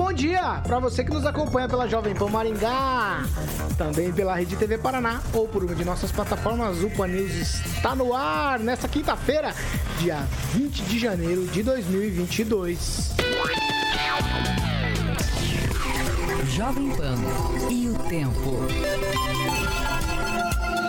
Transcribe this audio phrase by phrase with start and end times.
[0.00, 3.22] Bom dia para você que nos acompanha pela Jovem Pan Maringá,
[3.76, 6.82] também pela Rede TV Paraná ou por uma de nossas plataformas.
[6.82, 9.54] O Pan News está no ar nesta quinta-feira,
[9.98, 13.14] dia 20 de janeiro de 2022.
[16.48, 17.16] Jovem Pan
[17.70, 19.59] e o tempo.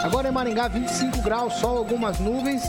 [0.03, 2.63] Agora em Maringá, 25 graus, sol, algumas nuvens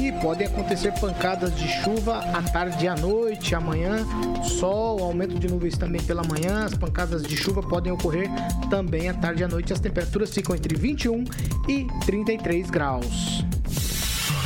[0.00, 3.54] e podem acontecer pancadas de chuva à tarde e à noite.
[3.54, 4.04] Amanhã,
[4.42, 6.64] sol, aumento de nuvens também pela manhã.
[6.64, 8.28] As pancadas de chuva podem ocorrer
[8.68, 9.72] também à tarde e à noite.
[9.72, 11.24] As temperaturas ficam entre 21
[11.68, 13.44] e 33 graus.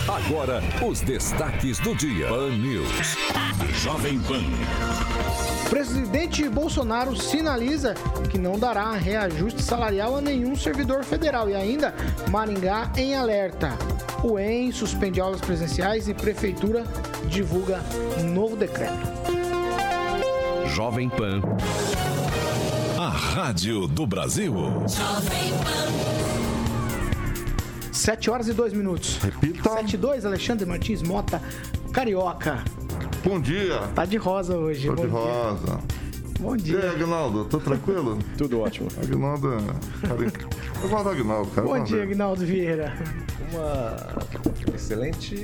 [0.09, 2.29] Agora, os destaques do dia.
[2.29, 3.17] Pan News.
[3.83, 4.45] Jovem Pan.
[5.69, 7.95] Presidente Bolsonaro sinaliza
[8.31, 11.93] que não dará reajuste salarial a nenhum servidor federal e ainda
[12.31, 13.77] Maringá em alerta.
[14.23, 16.84] O EM suspende aulas presenciais e prefeitura
[17.29, 17.81] divulga
[18.33, 18.93] novo decreto.
[20.67, 21.41] Jovem Pan.
[22.97, 24.55] A rádio do Brasil.
[24.87, 26.26] Jovem Pan.
[27.97, 29.17] 7 horas e 2 minutos.
[29.19, 29.71] Repita.
[29.71, 31.41] 7 e 2, Alexandre Martins Mota,
[31.93, 32.63] Carioca.
[33.25, 33.79] Bom dia.
[33.95, 34.87] Tá de rosa hoje.
[34.89, 35.19] Tô bom de dia.
[35.19, 35.81] rosa.
[36.39, 36.79] Bom E dia.
[36.81, 38.19] aí, Agnaldo, tô tranquilo?
[38.37, 38.89] Tudo ótimo.
[39.03, 40.07] Agnaldo é.
[40.07, 40.33] Cara,
[40.83, 41.67] eu gosto do Agnaldo, cara.
[41.67, 42.03] Bom dia.
[42.03, 42.93] Agnaldo Vieira.
[43.53, 43.97] Uma
[44.75, 45.35] excelente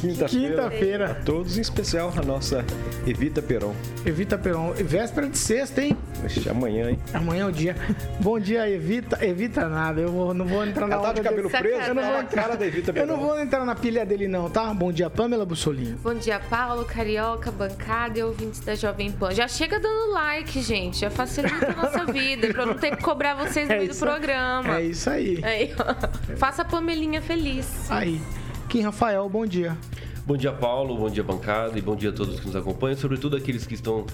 [0.00, 0.28] quinta-feira.
[0.68, 1.10] Quinta-feira.
[1.10, 2.64] A todos, em especial a nossa
[3.06, 3.74] Evita Peron.
[4.04, 4.72] Evita Peron.
[4.72, 5.96] Véspera de sexta, hein?
[6.24, 6.98] Oxe, Amanhã, hein?
[7.14, 7.74] Amanhã é o dia.
[8.20, 9.24] Bom dia, Evita.
[9.24, 10.00] Evita nada.
[10.02, 11.62] Eu vou- não vou entrar na Ela tá de cabelo dele.
[11.62, 13.06] preso, Eu não tá vou cara da Evita Eu Peron.
[13.06, 14.72] não vou entrar na pilha dele, não, tá?
[14.74, 15.96] Bom dia, Pamela Bussolinho.
[16.02, 19.32] Bom dia, Paulo, Carioca, bancada e ouvintes da Jovem Pan.
[19.32, 20.98] Já chega dando like, gente.
[21.00, 23.88] Já facilita a nossa vida, pra eu não ter que cobrar vocês no É meio
[23.88, 24.04] do isso-
[24.60, 24.80] programa.
[24.80, 25.40] É isso aí.
[25.42, 25.74] Aí.
[26.36, 27.90] Faça a Pamelinha feliz.
[27.90, 28.20] Aí.
[28.68, 29.76] Kim Rafael, bom dia.
[30.26, 30.96] Bom dia, Paulo.
[30.96, 31.78] Bom dia, bancada.
[31.78, 34.06] E bom dia a todos que nos acompanham, sobretudo aqueles que estão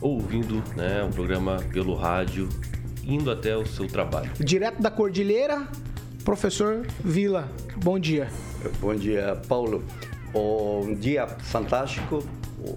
[0.00, 2.48] ouvindo né, o programa pelo rádio,
[3.04, 4.30] indo até o seu trabalho.
[4.38, 5.66] Direto da Cordilheira,
[6.24, 7.50] professor Vila.
[7.76, 8.28] Bom dia.
[8.80, 9.84] Bom dia, Paulo.
[10.34, 12.24] Um dia fantástico.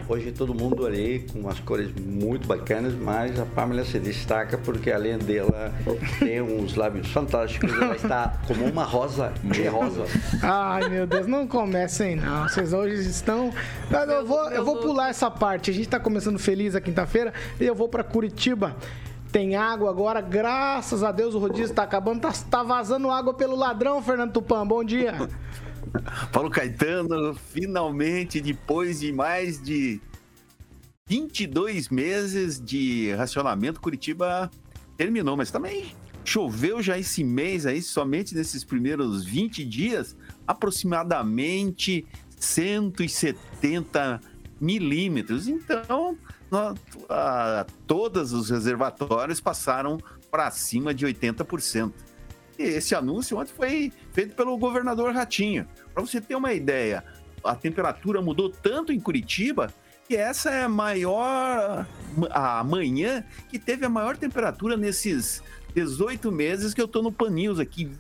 [0.09, 4.91] Hoje todo mundo ali com umas cores muito bacanas, mas a Pamela se destaca porque
[4.91, 5.73] além dela
[6.19, 10.05] tem uns lábios fantásticos, ela está como uma rosa de rosa.
[10.41, 12.47] Ai, meu Deus, não comecem não.
[12.47, 13.51] Vocês hoje estão.
[13.89, 15.71] Mas eu vou, eu vou pular essa parte.
[15.71, 18.75] A gente tá começando feliz a quinta-feira e eu vou pra Curitiba.
[19.31, 22.21] Tem água agora, graças a Deus o rodízio tá acabando.
[22.21, 24.65] Tá, tá vazando água pelo ladrão, Fernando Tupan.
[24.65, 25.15] Bom dia.
[26.31, 30.01] Paulo Caetano, finalmente, depois de mais de
[31.07, 34.51] 22 meses de racionamento, Curitiba
[34.97, 40.15] terminou, mas também choveu já esse mês aí, somente nesses primeiros 20 dias,
[40.45, 42.05] aproximadamente
[42.37, 44.19] 170
[44.59, 45.47] milímetros.
[45.47, 46.17] Então,
[46.51, 46.73] nó-
[47.09, 49.97] ah, todos os reservatórios passaram
[50.29, 51.93] para cima de 80%.
[52.57, 55.67] Esse anúncio ontem foi feito pelo governador Ratinho.
[55.93, 57.03] Para você ter uma ideia,
[57.43, 59.73] a temperatura mudou tanto em Curitiba
[60.07, 61.85] que essa é a maior
[62.31, 65.43] a manhã que teve a maior temperatura nesses
[65.75, 67.91] 18 meses que eu tô no Pan News aqui.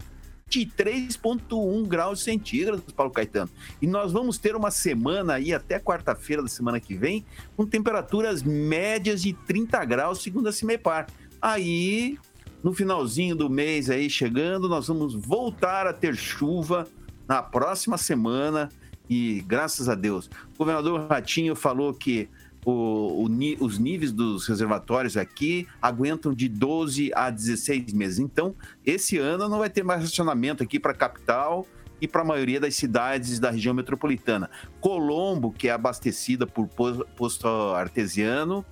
[0.49, 3.49] 23,1 graus centígrados, Paulo Caetano.
[3.81, 7.25] E nós vamos ter uma semana aí, até quarta-feira da semana que vem,
[7.57, 11.07] com temperaturas médias de 30 graus, segundo a Cimepar.
[11.41, 12.17] Aí,
[12.67, 16.85] no finalzinho do mês aí chegando, nós vamos voltar a ter chuva
[17.25, 18.67] na próxima semana
[19.09, 20.29] e graças a Deus.
[20.53, 22.27] O governador Ratinho falou que
[22.65, 28.19] o- o os níveis dos reservatórios aqui aguentam de 12 a 16 meses.
[28.19, 28.53] Então,
[28.85, 31.65] esse ano não vai ter mais racionamento aqui para a capital
[32.01, 34.49] e para a maioria das cidades da região metropolitana.
[34.81, 38.65] Colombo, que é abastecida por pos- posto artesiano,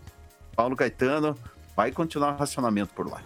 [0.53, 1.33] Paulo Caetano,
[1.77, 3.21] vai continuar o racionamento por lá.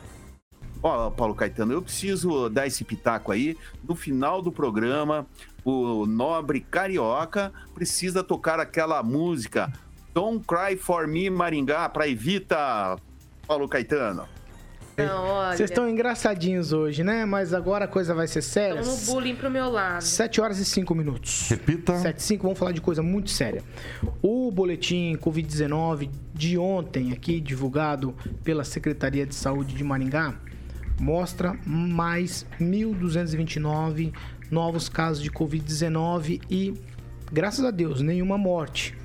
[0.82, 3.58] Ó, Paulo Caetano, eu preciso dar esse pitaco aí.
[3.88, 5.28] No final do programa,
[5.64, 9.72] o nobre carioca precisa tocar aquela música
[10.14, 12.98] Don't Cry for Me Maringá para Evita,
[13.46, 14.28] Paulo Caetano.
[14.98, 15.56] Não, olha.
[15.56, 17.26] Vocês estão engraçadinhos hoje, né?
[17.26, 18.82] Mas agora a coisa vai ser séria.
[18.82, 20.04] Tamo bullying pro meu lado.
[20.04, 21.50] 7 horas e 5 minutos.
[21.50, 21.98] Repita.
[21.98, 23.64] 7 e 5, vamos falar de coisa muito séria.
[24.22, 30.36] O boletim Covid-19 de ontem, aqui divulgado pela Secretaria de Saúde de Maringá,
[31.00, 34.14] mostra mais 1.229
[34.52, 36.74] novos casos de Covid-19 e,
[37.32, 38.98] graças a Deus, nenhuma morte.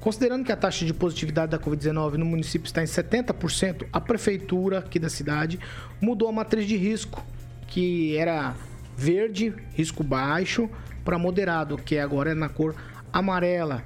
[0.00, 4.78] Considerando que a taxa de positividade da Covid-19 no município está em 70%, a prefeitura
[4.78, 5.58] aqui da cidade
[6.00, 7.24] mudou a matriz de risco,
[7.66, 8.54] que era
[8.96, 10.70] verde, risco baixo,
[11.04, 12.74] para moderado, que agora é na cor
[13.12, 13.82] amarela.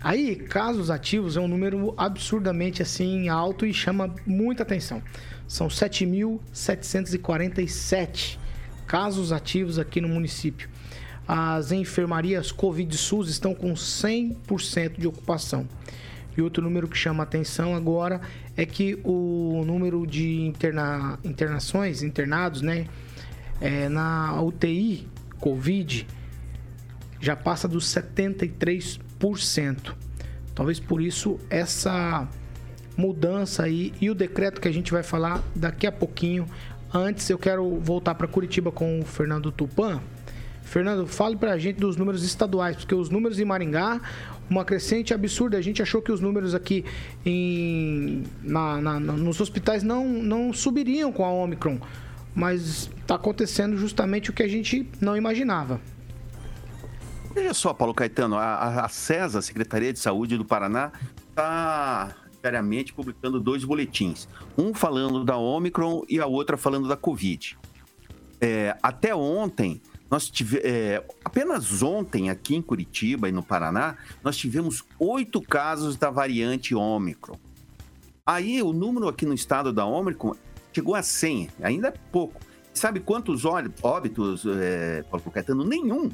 [0.00, 5.02] Aí, casos ativos é um número absurdamente assim alto e chama muita atenção.
[5.46, 8.38] São 7.747
[8.86, 10.70] casos ativos aqui no município.
[11.26, 15.68] As enfermarias Covid SUS estão com 100% de ocupação.
[16.36, 18.20] E outro número que chama atenção agora
[18.56, 22.86] é que o número de interna, internações, internados, né,
[23.60, 25.08] é, na UTI
[25.40, 26.06] Covid
[27.20, 29.94] já passa dos 73%.
[30.54, 32.28] Talvez por isso essa
[32.96, 36.46] mudança aí e o decreto que a gente vai falar daqui a pouquinho.
[36.92, 40.00] Antes eu quero voltar para Curitiba com o Fernando Tupan.
[40.62, 44.00] Fernando, fale pra gente dos números estaduais, porque os números em Maringá,
[44.50, 45.56] uma crescente absurda.
[45.56, 46.84] A gente achou que os números aqui
[47.24, 51.78] em, na, na, nos hospitais não, não subiriam com a Omicron,
[52.34, 55.80] mas está acontecendo justamente o que a gente não imaginava.
[57.32, 60.90] Veja só, Paulo Caetano, a, a CESA, a Secretaria de Saúde do Paraná,
[61.30, 62.16] está
[62.46, 64.28] diariamente publicando dois boletins.
[64.56, 67.58] Um falando da Omicron e a outra falando da Covid.
[68.40, 74.36] É, até ontem, nós tivemos, é, apenas ontem aqui em Curitiba e no Paraná, nós
[74.36, 77.38] tivemos oito casos da variante Ômicron.
[78.24, 80.34] Aí o número aqui no estado da Ômicron
[80.72, 82.40] chegou a 100, ainda é pouco.
[82.72, 85.64] Sabe quantos óbitos, é, Paulo Caetano?
[85.64, 86.10] Nenhum.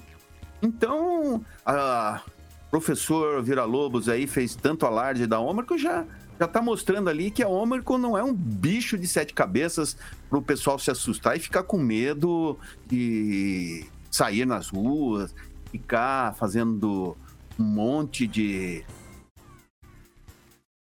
[0.63, 2.23] Então, a
[2.71, 6.07] professor Vira Lobos aí fez tanto alarde da Ômicron, já
[6.43, 9.97] já está mostrando ali que a Ômicron não é um bicho de sete cabeças
[10.29, 15.33] para o pessoal se assustar e ficar com medo de sair nas ruas,
[15.71, 17.17] ficar fazendo
[17.57, 18.85] um monte de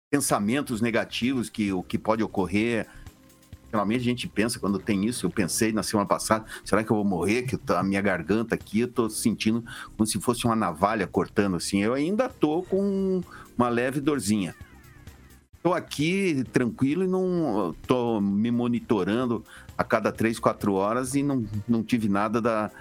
[0.10, 2.88] pensamentos negativos que o que pode ocorrer.
[3.70, 5.26] Geralmente a gente pensa quando tem isso.
[5.26, 7.42] Eu pensei na semana passada: será que eu vou morrer?
[7.42, 9.66] Que a minha garganta aqui eu tô sentindo
[9.98, 11.84] como se fosse uma navalha cortando assim.
[11.84, 13.22] Eu ainda tô com
[13.58, 14.56] uma leve dorzinha.
[15.62, 19.46] Estou aqui tranquilo e não estou me monitorando
[19.78, 22.72] a cada três, quatro horas e não, não tive nada da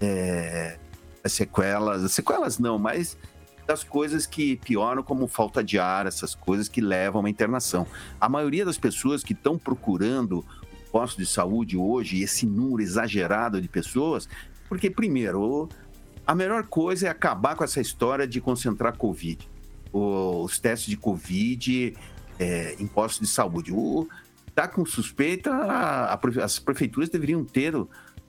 [0.00, 0.78] é,
[1.26, 3.18] sequelas, sequelas não, mas
[3.66, 7.86] das coisas que pioram como falta de ar, essas coisas que levam à internação.
[8.18, 10.42] A maioria das pessoas que estão procurando
[10.90, 14.30] posto de saúde hoje, esse número exagerado de pessoas,
[14.66, 15.68] porque primeiro,
[16.26, 19.46] a melhor coisa é acabar com essa história de concentrar Covid.
[19.92, 21.94] Os testes de Covid
[22.38, 23.72] é, impostos de saúde.
[23.72, 24.08] O,
[24.54, 27.74] tá com suspeita, a, a, as prefeituras deveriam ter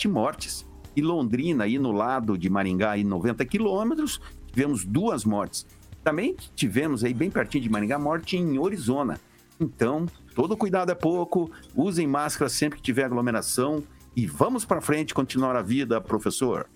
[0.08, 0.66] mortes
[0.96, 5.66] e Londrina, aí no lado de Maringá, aí 90 quilômetros, tivemos duas mortes.
[6.04, 9.20] Também tivemos aí bem pertinho de Maringá, morte em Arizona.
[9.60, 13.84] Então, todo cuidado é pouco, usem máscara sempre que tiver aglomeração
[14.16, 16.68] e vamos para frente continuar a vida, professor.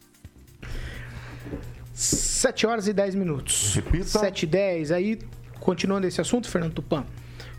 [1.93, 3.73] 7 horas e 10 minutos.
[3.75, 4.19] Repita.
[4.19, 4.91] 7 e 10.
[4.91, 5.19] Aí,
[5.59, 7.05] continuando esse assunto, Fernando Tupan,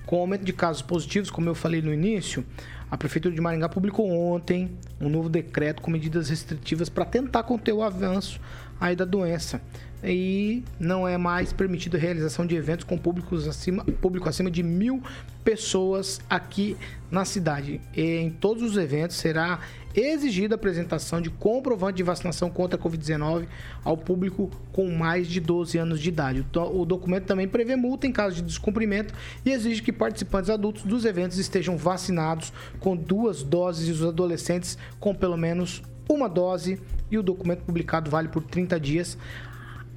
[0.07, 2.45] com o aumento de casos positivos, como eu falei no início,
[2.91, 7.73] a Prefeitura de Maringá publicou ontem um novo decreto com medidas restritivas para tentar conter
[7.73, 8.41] o avanço
[8.81, 9.61] aí da doença.
[10.03, 14.63] E não é mais permitida a realização de eventos com públicos acima, público acima de
[14.63, 15.03] mil
[15.45, 16.77] pessoas aqui
[17.11, 17.81] na cidade.
[17.97, 19.61] E em todos os eventos será
[19.95, 23.47] exigida a apresentação de comprovante de vacinação contra a Covid-19
[23.85, 26.47] ao público com mais de 12 anos de idade.
[26.55, 29.13] O documento também prevê multa em caso de descumprimento
[29.45, 34.79] e exige que participantes adultos dos eventos estejam vacinados com duas doses e os adolescentes
[35.01, 36.81] com pelo menos uma dose.
[37.11, 39.17] E o documento publicado vale por 30 dias.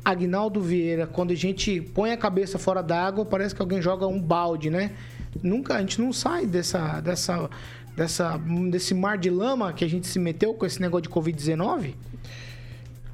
[0.04, 4.20] Agnaldo Vieira, quando a gente põe a cabeça fora d'água, parece que alguém joga um
[4.20, 4.92] balde, né?
[5.44, 7.50] Nunca, a gente não sai dessa, dessa,
[7.96, 8.38] dessa,
[8.70, 11.94] desse mar de lama que a gente se meteu com esse negócio de Covid-19.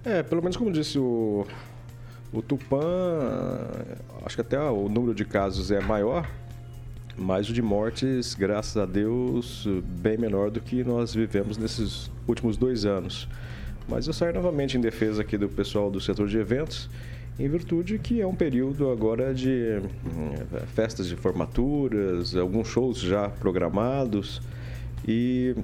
[0.05, 1.45] É, pelo menos como disse o,
[2.31, 2.79] o Tupã,
[4.25, 6.29] acho que até o número de casos é maior,
[7.17, 9.67] mas o de mortes, graças a Deus,
[9.99, 13.27] bem menor do que nós vivemos nesses últimos dois anos.
[13.87, 16.89] Mas eu saio novamente em defesa aqui do pessoal do setor de eventos,
[17.39, 20.33] em virtude que é um período agora de hum,
[20.73, 24.41] festas de formaturas, alguns shows já programados
[25.07, 25.55] e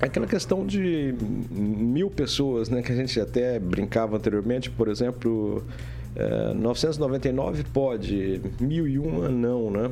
[0.00, 1.14] aquela questão de
[1.50, 5.64] mil pessoas, né, que a gente até brincava anteriormente, por exemplo,
[6.16, 9.90] eh, 999 pode, 1001 não, né?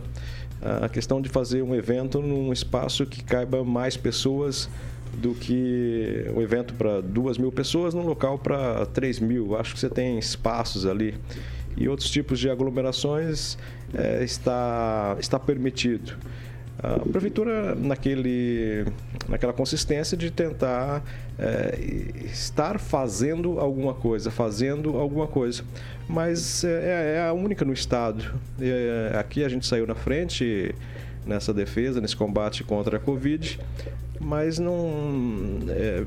[0.61, 4.69] A questão de fazer um evento num espaço que caiba mais pessoas
[5.19, 9.57] do que um evento para duas mil pessoas num local para três mil.
[9.57, 11.15] Acho que você tem espaços ali.
[11.77, 13.57] E outros tipos de aglomerações
[13.95, 16.17] eh, está, está permitido.
[16.83, 18.87] A prefeitura naquele,
[19.29, 21.03] naquela consistência de tentar
[21.39, 21.79] eh,
[22.25, 25.63] estar fazendo alguma coisa, fazendo alguma coisa.
[26.09, 28.25] Mas é, é a única no estado.
[28.59, 30.75] Eh, aqui a gente saiu na frente
[31.31, 33.59] nessa defesa, nesse combate contra a Covid,
[34.21, 35.61] mas não.
[35.69, 36.05] é,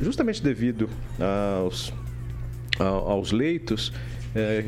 [0.00, 0.88] justamente devido
[1.58, 1.92] aos,
[2.78, 3.92] aos leitos,
[4.34, 4.64] é,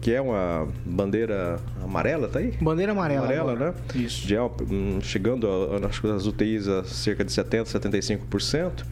[0.00, 2.52] que é uma bandeira amarela, tá aí?
[2.60, 3.20] Bandeira amarela.
[3.26, 3.70] Amarela, agora.
[3.94, 4.02] né?
[4.02, 4.26] Isso.
[4.26, 8.84] De, hum, chegando a, a- acho que as UTIs a cerca de 70%, 75%.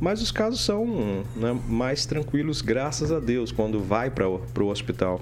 [0.00, 5.20] Mas os casos são né, mais tranquilos, graças a Deus, quando vai para o hospital.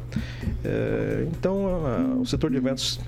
[0.65, 3.01] É, então, a- o setor de eventos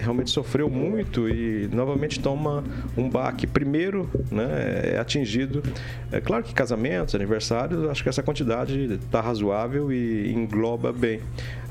[0.00, 2.64] realmente sofreu muito e novamente toma
[2.96, 3.46] um baque.
[3.46, 5.62] Primeiro, né, é atingido.
[6.10, 11.20] É claro que casamentos, aniversários, acho que essa quantidade está razoável e engloba bem.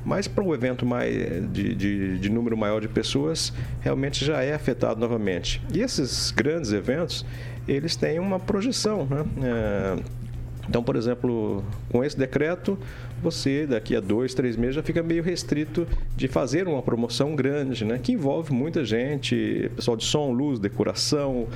[0.05, 1.13] Mas para um evento mais
[1.51, 5.61] de, de, de número maior de pessoas, realmente já é afetado novamente.
[5.73, 7.25] E esses grandes eventos,
[7.67, 9.25] eles têm uma projeção, né?
[9.43, 10.19] É,
[10.69, 12.77] então, por exemplo, com esse decreto,
[13.21, 17.85] você daqui a dois, três meses já fica meio restrito de fazer uma promoção grande,
[17.85, 17.99] né?
[18.01, 21.47] Que envolve muita gente, pessoal de som, luz, decoração,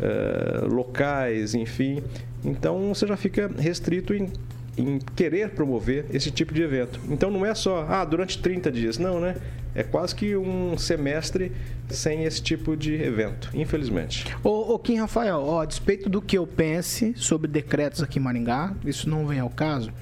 [0.00, 2.02] eh, locais, enfim.
[2.44, 4.30] Então, você já fica restrito em,
[4.76, 6.98] em querer promover esse tipo de evento.
[7.08, 8.98] Então, não é só, ah, durante 30 dias.
[8.98, 9.36] Não, né?
[9.74, 11.52] É quase que um semestre
[11.88, 14.26] sem esse tipo de evento, infelizmente.
[14.42, 18.22] Ô, ô Kim Rafael, ó, a despeito do que eu pense sobre decretos aqui em
[18.22, 19.92] Maringá, isso não vem ao caso,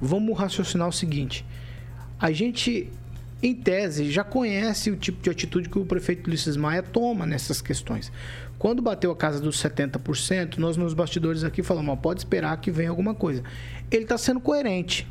[0.00, 1.44] vamos raciocinar o seguinte.
[2.18, 2.90] A gente,
[3.42, 7.60] em tese, já conhece o tipo de atitude que o prefeito Ulisses Maia toma nessas
[7.60, 8.10] questões.
[8.58, 12.88] Quando bateu a casa dos 70%, nós nos bastidores aqui falamos, pode esperar que venha
[12.88, 13.42] alguma coisa.
[13.90, 15.06] Ele está sendo coerente.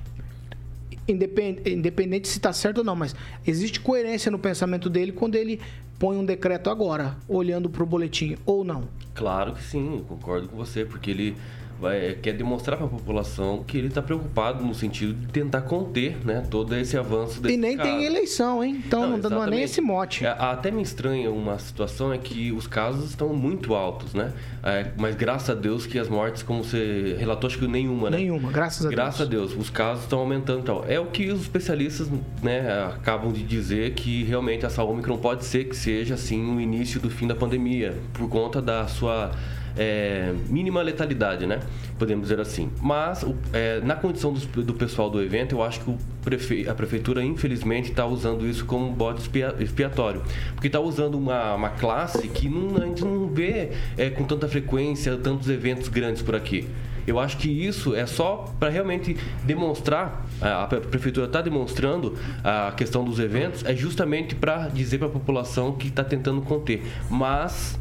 [1.07, 3.15] Independente, se está certo ou não, mas
[3.45, 5.61] existe coerência no pensamento dele quando ele
[5.99, 8.89] põe um decreto agora, olhando para o boletim, ou não.
[9.13, 11.37] Claro que sim, concordo com você, porque ele
[11.79, 16.17] vai, quer demonstrar para a população que ele está preocupado no sentido de tentar conter
[16.25, 17.89] né, todo esse avanço desse E nem caso.
[17.89, 18.81] tem eleição, hein?
[18.85, 20.25] Então não, não é nem esse mote.
[20.25, 24.31] É, até me estranha uma situação é que os casos estão muito altos, né?
[24.63, 28.17] É, mas graças a Deus que as mortes, como você relatou, acho que nenhuma, né?
[28.17, 29.51] Nenhuma, graças a Graças Deus.
[29.51, 30.85] a Deus, os casos estão aumentando e tal.
[30.87, 32.09] É o que os especialistas
[32.41, 36.99] né, acabam de dizer que realmente essa Omicron pode ser que seja assim o início
[36.99, 39.31] do fim da pandemia, por conta da sua
[39.77, 41.59] é, mínima letalidade, né?
[41.99, 42.69] Podemos dizer assim.
[42.81, 47.23] Mas é, na condição dos- do, pessoal do evento, eu acho que prefe- a prefeitura,
[47.23, 50.21] infelizmente, está usando isso como bode expia- expiatório.
[50.53, 54.47] Porque está usando uma, uma classe que não- a gente não vê é, com tanta
[54.47, 56.67] frequência tantos eventos grandes por aqui.
[57.07, 63.03] Eu acho que isso é só para realmente demonstrar, a prefeitura está demonstrando a questão
[63.03, 66.83] dos eventos, é justamente para dizer para a população que está tentando conter.
[67.09, 67.79] Mas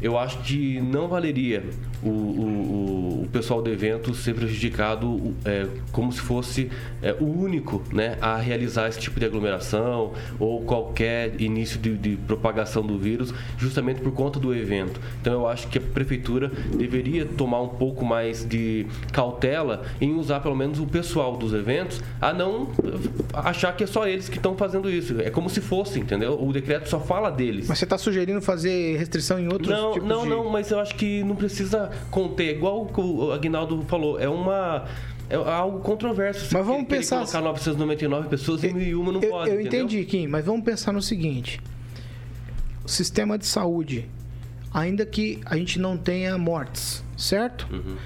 [0.00, 1.64] eu acho que não valeria
[2.02, 6.70] o, o, o pessoal do evento ser prejudicado é, como se fosse
[7.02, 12.16] é, o único né, a realizar esse tipo de aglomeração ou qualquer início de, de,
[12.16, 15.00] propagação do vírus, justamente por conta do evento.
[15.20, 20.40] Então eu acho que a prefeitura deveria tomar um pouco mais de cautela em usar
[20.40, 22.68] pelo menos o pessoal dos eventos a não
[23.32, 25.20] achar que é só eles que estão fazando isso.
[25.20, 26.38] É como se fosse, entendeu?
[26.40, 27.68] O decreto só fala deles.
[27.68, 30.28] Mas você está sugerindo fazer restrição em outros não, tipos não, de...
[30.28, 32.56] Não, mas eu acho que não precisa conter.
[32.56, 34.86] Igual o Agnaldo falou, é uma
[35.28, 36.48] é algo controverso.
[36.52, 37.18] Mas vamos pensar.
[37.18, 39.50] colocar 999 pessoas e 1001 não eu, pode.
[39.50, 39.80] Eu entendeu?
[39.84, 41.60] entendi, Kim, mas vamos pensar no seguinte:
[42.84, 44.08] o sistema de saúde,
[44.72, 47.66] ainda que a gente não tenha mortes, certo?
[47.72, 47.96] Uhum.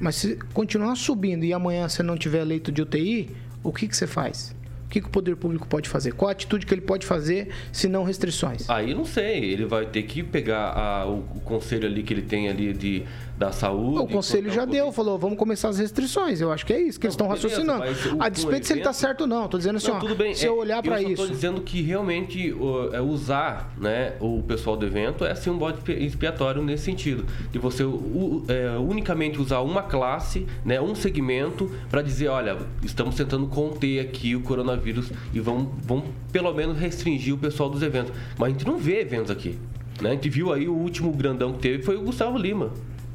[0.00, 3.30] Mas se continuar subindo e amanhã você não tiver leito de UTI,
[3.62, 4.54] o que, que você faz?
[4.92, 6.12] Que, que o poder público pode fazer?
[6.12, 8.68] Qual a atitude que ele pode fazer se não restrições?
[8.68, 12.20] Aí não sei, ele vai ter que pegar a, o, o, conselho ali que ele
[12.20, 13.02] tem ali de,
[13.42, 13.98] da saúde.
[13.98, 16.40] O conselho já deu, falou, vamos começar as restrições.
[16.40, 17.82] Eu acho que é isso que eles estão raciocinando.
[18.20, 19.46] a despeito se ele está certo ou não.
[19.46, 20.32] Estou dizendo assim, não, ó, bem.
[20.32, 21.10] se eu olhar para isso.
[21.12, 25.80] Estou dizendo que realmente uh, usar né, o pessoal do evento é assim um bode
[25.92, 27.26] expiatório nesse sentido.
[27.50, 33.16] De você uh, é, unicamente usar uma classe, né, um segmento, para dizer, olha, estamos
[33.16, 38.12] tentando conter aqui o coronavírus e vão, vão pelo menos restringir o pessoal dos eventos.
[38.38, 39.58] Mas a gente não vê eventos aqui.
[40.00, 40.10] Né?
[40.10, 42.70] A gente viu aí o último grandão que teve foi o Gustavo Lima,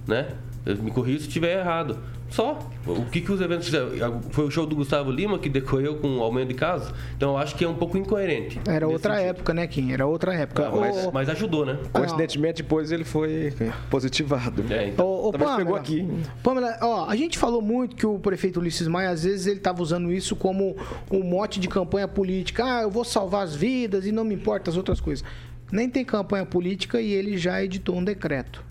[0.07, 0.27] né?
[0.65, 1.97] Me corrija se estiver errado.
[2.29, 2.59] Só.
[2.85, 4.21] O que, que os eventos fizeram?
[4.31, 6.93] Foi o show do Gustavo Lima que decorreu com o aumento de casos?
[7.15, 8.59] Então eu acho que é um pouco incoerente.
[8.67, 9.29] Era outra sentido.
[9.29, 9.91] época, né, Kim?
[9.91, 10.67] Era outra época.
[10.67, 11.77] Ah, mas, mas, ajudou, né?
[11.91, 13.53] Coincidentemente, depois ele foi
[13.89, 14.63] positivado.
[14.69, 15.05] É, então.
[15.05, 16.07] Ô, ô, Pamela, pegou aqui.
[16.43, 19.81] Pamela, ó, a gente falou muito que o prefeito Ulisses Maia, às vezes, ele estava
[19.81, 20.75] usando isso como
[21.09, 22.65] um mote de campanha política.
[22.65, 25.23] Ah, eu vou salvar as vidas e não me importa as outras coisas.
[25.71, 28.63] Nem tem campanha política e ele já editou um decreto.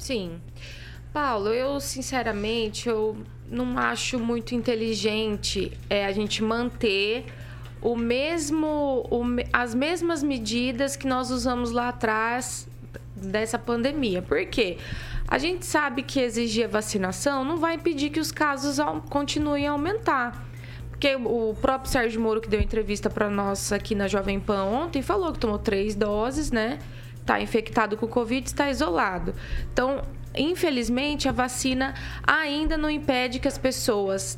[0.00, 0.40] Sim.
[1.12, 3.16] Paulo, eu sinceramente eu
[3.48, 7.26] não acho muito inteligente é, a gente manter
[7.82, 12.66] o mesmo, o, as mesmas medidas que nós usamos lá atrás
[13.14, 14.22] dessa pandemia.
[14.22, 14.78] Por quê?
[15.28, 18.78] A gente sabe que exigir vacinação não vai impedir que os casos
[19.10, 20.46] continuem a aumentar.
[20.90, 25.02] Porque o próprio Sérgio Moro, que deu entrevista para nós aqui na Jovem Pan ontem,
[25.02, 26.78] falou que tomou três doses, né?
[27.30, 29.32] Está infectado com Covid, está isolado.
[29.72, 30.02] Então,
[30.34, 31.94] infelizmente, a vacina
[32.26, 34.36] ainda não impede que as pessoas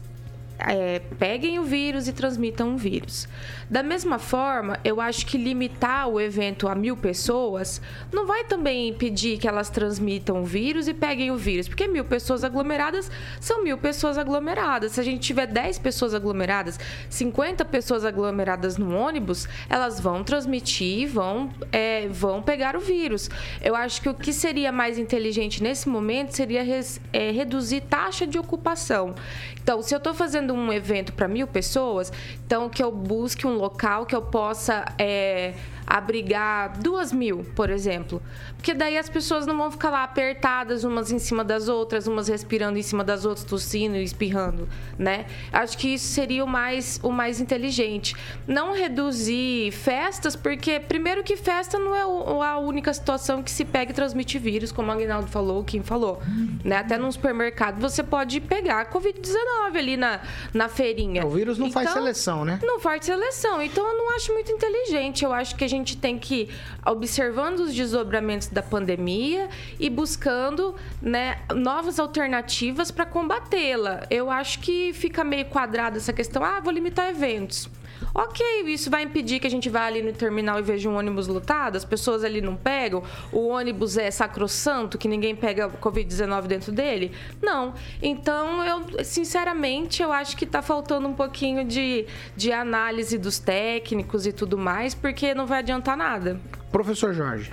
[0.68, 3.28] é, peguem o vírus e transmitam o vírus.
[3.70, 7.80] Da mesma forma, eu acho que limitar o evento a mil pessoas
[8.12, 12.04] não vai também impedir que elas transmitam o vírus e peguem o vírus, porque mil
[12.04, 14.92] pessoas aglomeradas são mil pessoas aglomeradas.
[14.92, 21.08] Se a gente tiver 10 pessoas aglomeradas, 50 pessoas aglomeradas no ônibus, elas vão transmitir,
[21.08, 23.30] vão, é, vão pegar o vírus.
[23.62, 28.26] Eu acho que o que seria mais inteligente nesse momento seria res, é, reduzir taxa
[28.26, 29.14] de ocupação.
[29.62, 32.12] Então, se eu estou fazendo um evento para mil pessoas,
[32.44, 35.54] então que eu busque um local que eu possa é,
[35.86, 38.22] abrigar duas mil, por exemplo.
[38.56, 42.28] Porque daí as pessoas não vão ficar lá apertadas umas em cima das outras, umas
[42.28, 44.68] respirando em cima das outras, tossindo e espirrando,
[44.98, 45.26] né?
[45.52, 48.14] Acho que isso seria o mais, o mais inteligente.
[48.46, 52.02] Não reduzir festas, porque primeiro que festa não é
[52.46, 56.22] a única situação que se pega e transmite vírus, como o Aguinaldo falou, quem falou.
[56.64, 56.76] Né?
[56.76, 60.20] Até num supermercado você pode pegar Covid-19 ali na,
[60.54, 61.26] na feirinha.
[61.26, 62.60] O vírus não então, faz seleção, né?
[62.62, 63.60] Não faz seleção.
[63.60, 65.24] Então eu não acho muito inteligente.
[65.24, 66.48] Eu acho que a gente tem que,
[66.84, 74.06] observando os desdobramentos da pandemia e buscando né, novas alternativas para combatê-la.
[74.10, 76.44] Eu acho que fica meio quadrada essa questão.
[76.44, 77.68] Ah, vou limitar eventos.
[78.14, 81.26] Ok, isso vai impedir que a gente vá ali no terminal e veja um ônibus
[81.26, 86.72] lotado, as pessoas ali não pegam, o ônibus é sacrossanto, que ninguém pega Covid-19 dentro
[86.72, 87.12] dele?
[87.40, 87.74] Não.
[88.02, 94.26] Então, eu, sinceramente, eu acho que está faltando um pouquinho de, de análise dos técnicos
[94.26, 96.38] e tudo mais, porque não vai adiantar nada.
[96.70, 97.52] Professor Jorge,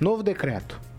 [0.00, 0.89] novo decreto.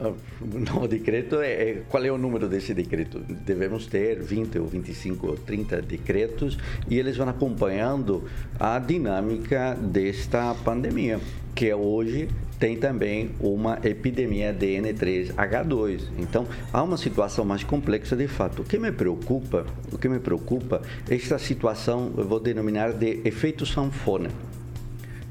[0.40, 3.20] Novo decreto é, é, qual é o número desse decreto?
[3.20, 6.58] Devemos ter 20 ou 25 ou 30 decretos
[6.88, 8.24] e eles vão acompanhando
[8.58, 11.20] a dinâmica desta pandemia,
[11.54, 16.02] que hoje tem também uma epidemia de N3H2.
[16.18, 18.62] Então, há uma situação mais complexa de fato.
[18.62, 23.22] O que me preocupa, o que me preocupa é esta situação, eu vou denominar de
[23.24, 24.30] efeito sanfona.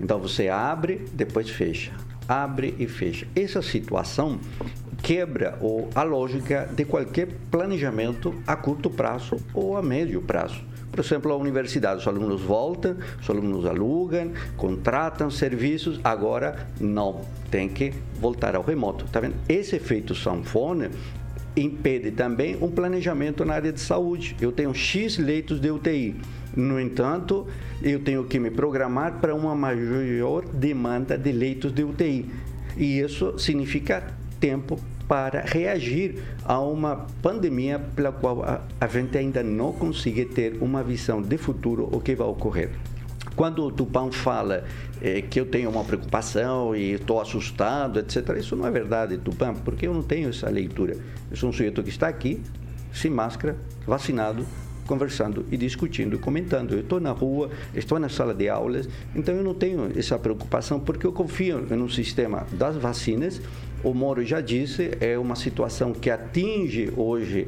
[0.02, 1.92] Então, você abre, depois fecha
[2.30, 3.28] abre e fecha.
[3.36, 4.40] Essa situação
[5.02, 5.58] quebra
[5.96, 10.62] a lógica de qualquer planejamento a curto prazo ou a médio prazo.
[10.92, 17.70] Por exemplo, a universidade, os alunos voltam, os alunos alugam, contratam serviços, agora não, tem
[17.70, 19.06] que voltar ao remoto.
[19.12, 19.36] Tá vendo?
[19.48, 20.92] Esse efeito sanfona
[21.56, 24.36] impede também um planejamento na área de saúde.
[24.42, 26.16] Eu tenho X leitos de UTI.
[26.56, 27.48] No entanto,
[27.82, 32.30] eu tenho que me programar para uma maior demanda de leitos de UTI.
[32.78, 39.74] E isso significa tempo para reagir a uma pandemia pela qual a, gente ainda não
[39.74, 42.70] consegue ter uma visão de futuro o que vai ocorrer.
[43.36, 44.66] Quando o Tupã fala
[45.02, 49.54] é, que eu tenho uma preocupação e estou assustado, etc., isso não é verdade, Tupã,
[49.54, 50.96] porque eu não tenho essa leitura.
[51.32, 52.42] Eu sou um sujeito que está aqui,
[52.94, 53.56] sem máscara,
[53.88, 54.46] vacinado,
[54.90, 56.74] conversando e discutindo, comentando.
[56.74, 60.80] Eu estou na rua, estou na sala de aulas, então eu não tenho essa preocupação
[60.80, 63.40] porque eu confio no sistema das vacinas.
[63.84, 67.48] O Moro já disse, é uma situação que atinge hoje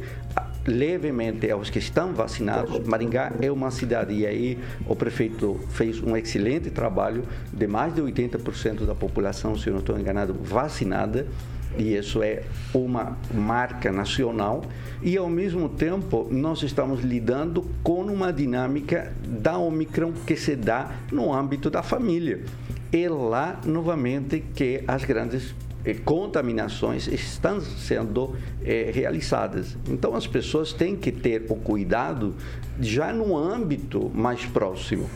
[0.68, 2.86] levemente aos que estão vacinados.
[2.86, 8.04] Maringá é uma cidade e aí o prefeito fez um excelente trabalho de mais de
[8.04, 11.26] 80% da população, se eu não estou enganado, vacinada
[11.78, 14.64] e isso é uma marca nacional,
[15.02, 20.92] e ao mesmo tempo nós estamos lidando com uma dinâmica da Omicron que se dá
[21.12, 22.44] no âmbito da família.
[22.92, 25.56] É lá, novamente, que as grandes
[25.86, 29.78] eh, contaminações estão sendo eh, realizadas.
[29.90, 32.36] Então as pessoas têm que ter o cuidado
[32.80, 35.10] já no âmbito mais próximo.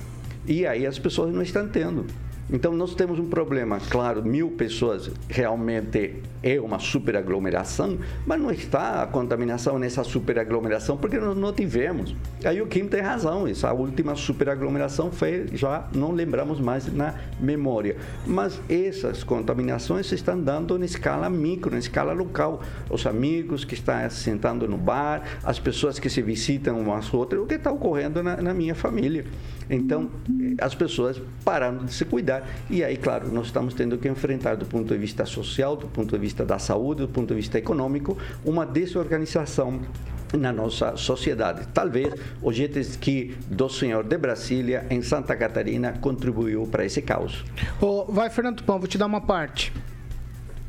[0.48, 2.06] E aí as pessoas não estão tendo.
[2.52, 9.02] Então, nós temos um problema, claro, mil pessoas realmente é uma superaglomeração, mas não está
[9.02, 12.16] a contaminação nessa superaglomeração porque nós não tivemos.
[12.44, 17.98] Aí o Kim tem razão, essa última superaglomeração foi, já não lembramos mais na memória.
[18.28, 22.62] Mas essas contaminações se estão dando em escala micro, em escala local.
[22.92, 27.48] Os amigos que estão sentando no bar, as pessoas que se visitam umas outras, o
[27.48, 29.26] que está ocorrendo na, na minha família.
[29.70, 30.10] Então,
[30.60, 32.48] as pessoas parando de se cuidar.
[32.70, 36.12] E aí, claro, nós estamos tendo que enfrentar, do ponto de vista social, do ponto
[36.12, 39.82] de vista da saúde, do ponto de vista econômico, uma desorganização
[40.34, 41.68] na nossa sociedade.
[41.74, 47.44] Talvez o jet ski do senhor de Brasília, em Santa Catarina, contribuiu para esse caos.
[47.80, 49.72] Oh, vai, Fernando Pão, vou te dar uma parte.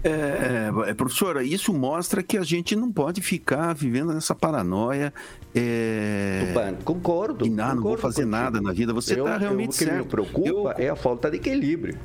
[0.05, 5.13] É, é, professora, isso mostra que a gente não pode ficar vivendo nessa paranoia.
[5.57, 6.75] É...
[6.85, 7.47] concordo.
[7.47, 8.93] E não, concordo não vou fazer nada na vida.
[8.93, 10.05] Você está realmente eu, o que certo.
[10.05, 10.85] me preocupa eu...
[10.85, 11.99] é a falta de equilíbrio.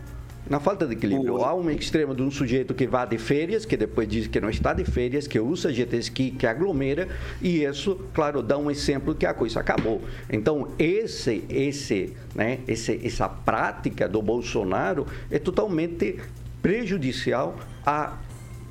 [0.50, 1.46] Na falta de equilíbrio, o...
[1.46, 4.50] há um extremo de um sujeito que vai de férias, que depois diz que não
[4.50, 7.08] está de férias, que usa jet ski, que aglomera,
[7.42, 10.02] e isso, claro, dá um exemplo que a coisa acabou.
[10.30, 16.18] Então, esse, esse, né, esse, essa prática do Bolsonaro é totalmente
[16.62, 18.18] prejudicial a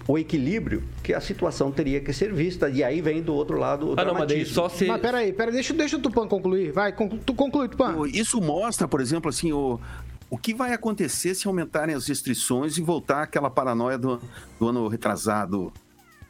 [0.07, 2.69] o equilíbrio que a situação teria que ser vista.
[2.69, 4.87] E aí vem do outro lado o ah, não, mas só se...
[4.87, 6.73] Mas peraí, peraí, deixa, deixa o Tupan concluir.
[6.73, 8.09] Vai, conclu, tu conclui, Tupan.
[8.09, 9.81] Isso mostra, por exemplo, assim, o,
[10.29, 14.21] o que vai acontecer se aumentarem as restrições e voltar aquela paranoia do,
[14.59, 15.73] do ano retrasado.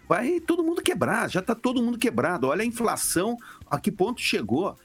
[0.08, 2.48] Vai todo mundo quebrar, já está todo mundo quebrado.
[2.48, 3.36] Olha a inflação,
[3.70, 4.76] a que ponto chegou.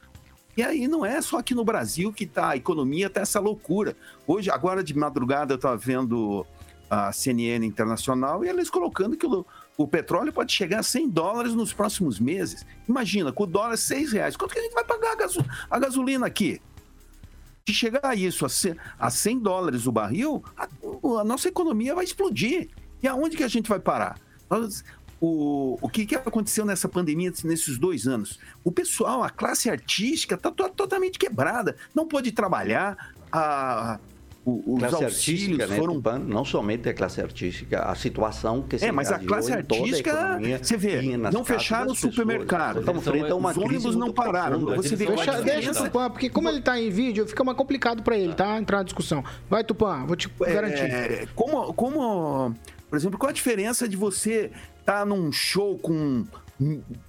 [0.55, 3.95] E aí não é só aqui no Brasil que tá, a economia tá essa loucura.
[4.25, 6.45] Hoje, agora de madrugada, eu estava vendo
[6.89, 9.45] a CNN Internacional e eles colocando que o,
[9.77, 12.65] o, petróleo pode chegar a 100 dólares nos próximos meses.
[12.87, 15.79] Imagina, com o dólar 6 reais, quanto que a gente vai pagar a, gaso, a
[15.79, 16.61] gasolina aqui?
[17.67, 18.45] Se chegar a isso,
[18.99, 20.67] a 100 dólares o barril, a,
[21.19, 22.69] a, nossa economia vai explodir.
[23.01, 24.19] E aonde que a gente vai parar?
[24.49, 24.83] Nós,
[25.19, 28.39] o, o que, que aconteceu nessa pandemia nesses dois anos?
[28.63, 33.99] O pessoal, a classe artística está totalmente quebrada, não pode trabalhar, a,
[34.45, 38.91] os classe auxílios né, foram não somente a classe artística, a situação que se É,
[38.91, 42.79] mas a classe artística, você vê, não fecharam o supermercado.
[42.79, 44.59] Estamos frente a uma os ônibus não pararam.
[44.75, 48.03] Você vê deixa, deixa o Tupã, porque como ele está em vídeo, fica mais complicado
[48.03, 48.59] para ele, tá?
[48.59, 49.23] Entrar na discussão.
[49.49, 50.91] Vai, Tupã, vou te garantir.
[50.91, 52.53] É, como, como,
[52.87, 56.23] por exemplo, qual a diferença de você estar tá num show com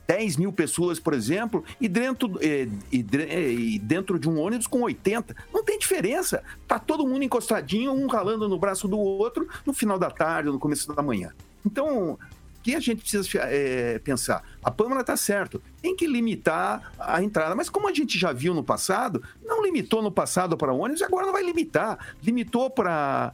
[0.07, 4.83] 10 mil pessoas, por exemplo, e dentro, e, e, e, dentro de um ônibus com
[4.83, 5.37] 80.
[5.53, 6.43] Não tem diferença.
[6.67, 10.59] Tá todo mundo encostadinho, um ralando no braço do outro no final da tarde, no
[10.59, 11.33] começo da manhã.
[11.65, 12.19] Então, o
[12.63, 14.43] que a gente precisa é, pensar?
[14.63, 17.55] A Pâmela está certo, tem que limitar a entrada.
[17.55, 21.27] Mas como a gente já viu no passado, não limitou no passado para ônibus, agora
[21.27, 22.15] não vai limitar.
[22.23, 23.33] Limitou para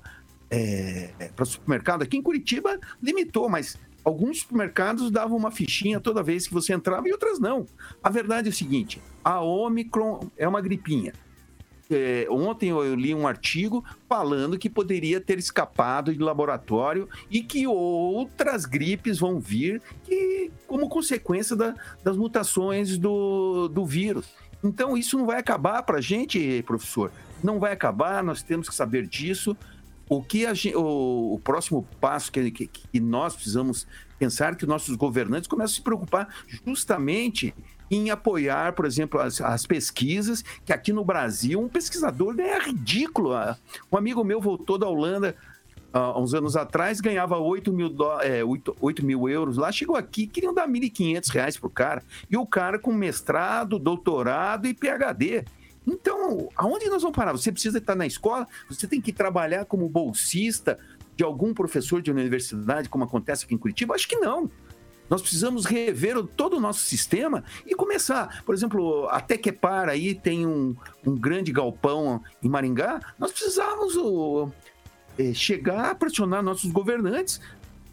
[0.51, 2.03] é, para supermercado.
[2.03, 7.09] Aqui em Curitiba limitou, mas alguns supermercados davam uma fichinha toda vez que você entrava
[7.09, 7.67] e outras não.
[8.03, 11.13] A verdade é o seguinte: a Omicron é uma gripinha.
[11.91, 17.67] É, ontem eu li um artigo falando que poderia ter escapado de laboratório e que
[17.67, 24.33] outras gripes vão vir que, como consequência da, das mutações do, do vírus.
[24.65, 27.11] Então, isso não vai acabar para a gente, professor.
[27.43, 29.57] Não vai acabar, nós temos que saber disso.
[30.13, 33.87] O que a o, o, próximo passo que, que, que nós precisamos
[34.19, 36.29] pensar que nossos governantes começam a se preocupar
[36.67, 37.55] justamente
[37.91, 43.31] em apoiar, por exemplo, as, as, pesquisas, que aqui no Brasil um pesquisador é ridículo.
[43.91, 45.35] Um amigo meu voltou da Holanda
[45.91, 49.97] há uns anos atrás, ganhava 8 mil, do, é, 8, 8 mil euros lá, chegou
[49.97, 52.03] aqui, queriam dar 1.500 reais pro cara.
[52.31, 55.43] E o cara com mestrado, doutorado e PhD.
[55.87, 57.33] Então, aonde nós vamos parar?
[57.33, 60.79] Você precisa estar na escola, você tem que trabalhar como bolsista
[61.17, 63.95] de algum professor de universidade, como acontece aqui em Curitiba?
[63.95, 64.51] Acho que não.
[65.11, 68.43] Nós precisamos rever todo o nosso sistema e começar.
[68.45, 70.75] Por exemplo, até que para aí tem um,
[71.07, 72.99] um grande galpão em Maringá.
[73.19, 74.49] Nós precisamos o,
[75.19, 77.41] é, chegar a pressionar nossos governantes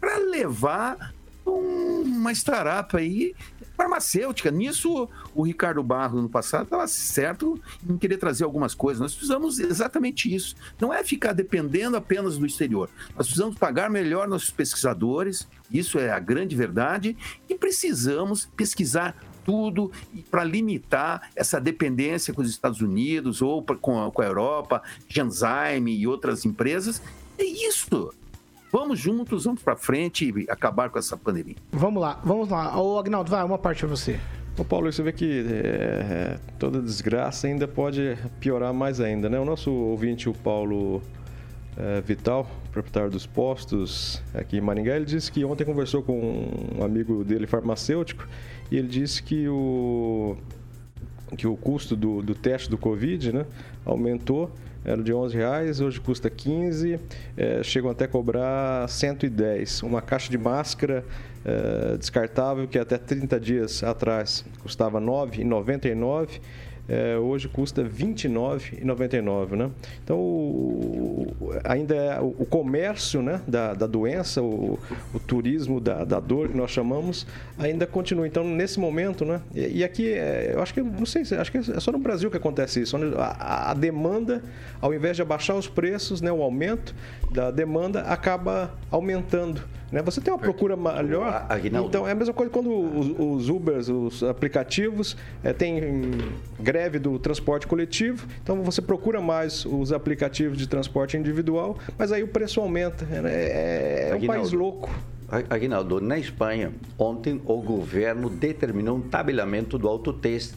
[0.00, 1.12] para levar
[1.46, 3.34] um, uma startup aí
[3.80, 4.50] farmacêutica.
[4.50, 9.00] Nisso, o Ricardo Barro, no passado, estava certo em querer trazer algumas coisas.
[9.00, 10.54] Nós precisamos exatamente isso.
[10.78, 12.90] Não é ficar dependendo apenas do exterior.
[13.16, 17.16] Nós precisamos pagar melhor nossos pesquisadores, isso é a grande verdade,
[17.48, 19.16] e precisamos pesquisar
[19.46, 19.90] tudo
[20.30, 25.96] para limitar essa dependência com os Estados Unidos ou com a, com a Europa, Genzyme
[25.96, 27.00] e outras empresas.
[27.38, 28.12] É isso.
[28.72, 31.56] Vamos juntos, vamos para frente e acabar com essa pandemia.
[31.72, 32.80] Vamos lá, vamos lá.
[32.80, 34.18] Ô, Agnaldo, vai, uma parte para você.
[34.56, 39.40] Ô Paulo, você vê que é, toda desgraça ainda pode piorar mais ainda, né?
[39.40, 41.02] O nosso ouvinte, o Paulo
[41.76, 46.84] é, Vital, proprietário dos postos aqui em Maringá, ele disse que ontem conversou com um
[46.84, 48.28] amigo dele farmacêutico
[48.70, 50.36] e ele disse que o,
[51.36, 53.46] que o custo do, do teste do Covid né,
[53.84, 54.52] aumentou
[54.84, 56.98] era de 11 reais, hoje custa 15,
[57.36, 59.82] é, chegam até a cobrar 110.
[59.82, 61.04] Uma caixa de máscara
[61.44, 66.40] é, descartável que até 30 dias atrás custava R$ 9,99
[66.90, 69.70] é, hoje custa R$ 29,99, né?
[70.02, 74.76] Então, o, ainda é o, comércio né, da, da doença, o,
[75.14, 78.26] o turismo da, da, dor que nós chamamos, ainda continua.
[78.26, 79.40] Então, nesse momento, né?
[79.54, 82.28] E, e aqui, é, eu acho que, não sei, acho que é só no Brasil
[82.28, 82.96] que acontece isso.
[83.16, 84.42] A, a, demanda,
[84.80, 86.92] ao invés de abaixar os preços, né, o aumento
[87.30, 89.62] da demanda acaba aumentando.
[89.90, 90.02] Né?
[90.02, 91.46] Você tem uma procura melhor.
[91.86, 96.12] Então é a mesma coisa quando os, os Ubers, os aplicativos, é, tem
[96.58, 102.22] greve do transporte coletivo, então você procura mais os aplicativos de transporte individual, mas aí
[102.22, 103.04] o preço aumenta.
[103.04, 103.32] Né?
[103.32, 104.90] É, é um país louco.
[105.48, 110.54] Aguinaldo, na Espanha, ontem o governo determinou um tabelamento do autoteste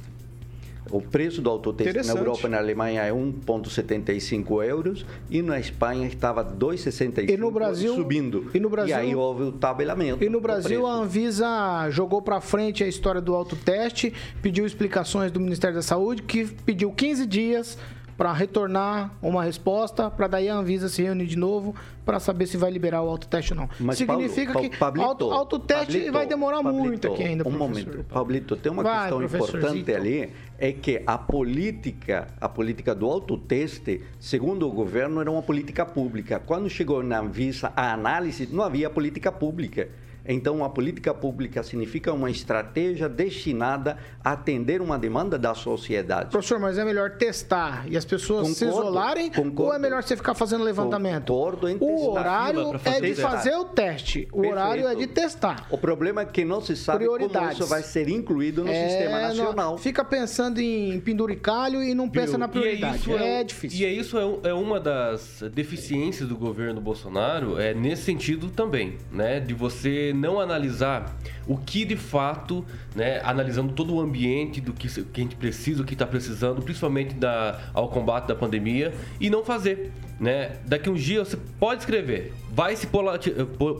[0.94, 6.08] o preço do autoteste na Europa e na Alemanha é 1,75 euros e na Espanha
[6.08, 8.52] estava 2,65 e no Brasil subindo.
[8.54, 10.24] E no Brasil e aí houve o tabelamento.
[10.24, 15.40] E no Brasil a Anvisa jogou para frente a história do autoteste, pediu explicações do
[15.40, 17.78] Ministério da Saúde que pediu 15 dias
[18.18, 22.58] para retornar uma resposta, para daí a Anvisa se reunir de novo para saber se
[22.58, 23.70] vai liberar o autoteste ou não.
[23.80, 27.52] Mas, Significa Paulo, que Pablito, auto, autoteste Pablito, vai demorar Pablito, muito aqui ainda, Um
[27.52, 33.10] momento, Pablito, tem uma vai, questão importante ali, é que a política, a política do
[33.10, 36.40] autoteste, segundo o governo, era uma política pública.
[36.40, 39.90] Quando chegou na Anvisa a análise, não havia política pública.
[40.26, 46.30] Então, a política pública significa uma estratégia destinada a atender uma demanda da sociedade.
[46.30, 50.02] Professor, mas é melhor testar e as pessoas concordo, se isolarem concordo, ou é melhor
[50.02, 51.34] você ficar fazendo levantamento?
[51.34, 54.28] Concordo em O horário é de fazer o teste.
[54.32, 54.52] O Perfeito.
[54.52, 55.68] horário é de testar.
[55.70, 59.20] O problema é que não se sabe como isso vai ser incluído no é, sistema
[59.20, 59.72] nacional.
[59.72, 63.10] Não, fica pensando em penduricalho e não pensa na prioridade.
[63.10, 63.80] E é, é, difícil.
[63.80, 68.98] E é isso é, é uma das deficiências do governo Bolsonaro, é nesse sentido também,
[69.12, 69.40] né?
[69.40, 71.16] De você não analisar
[71.48, 75.82] o que de fato, né, analisando todo o ambiente do que, que a gente precisa,
[75.82, 79.92] o que está precisando, principalmente da, ao combate da pandemia, e não fazer.
[80.20, 80.58] Né?
[80.66, 82.88] Daqui uns dias você pode escrever, vai se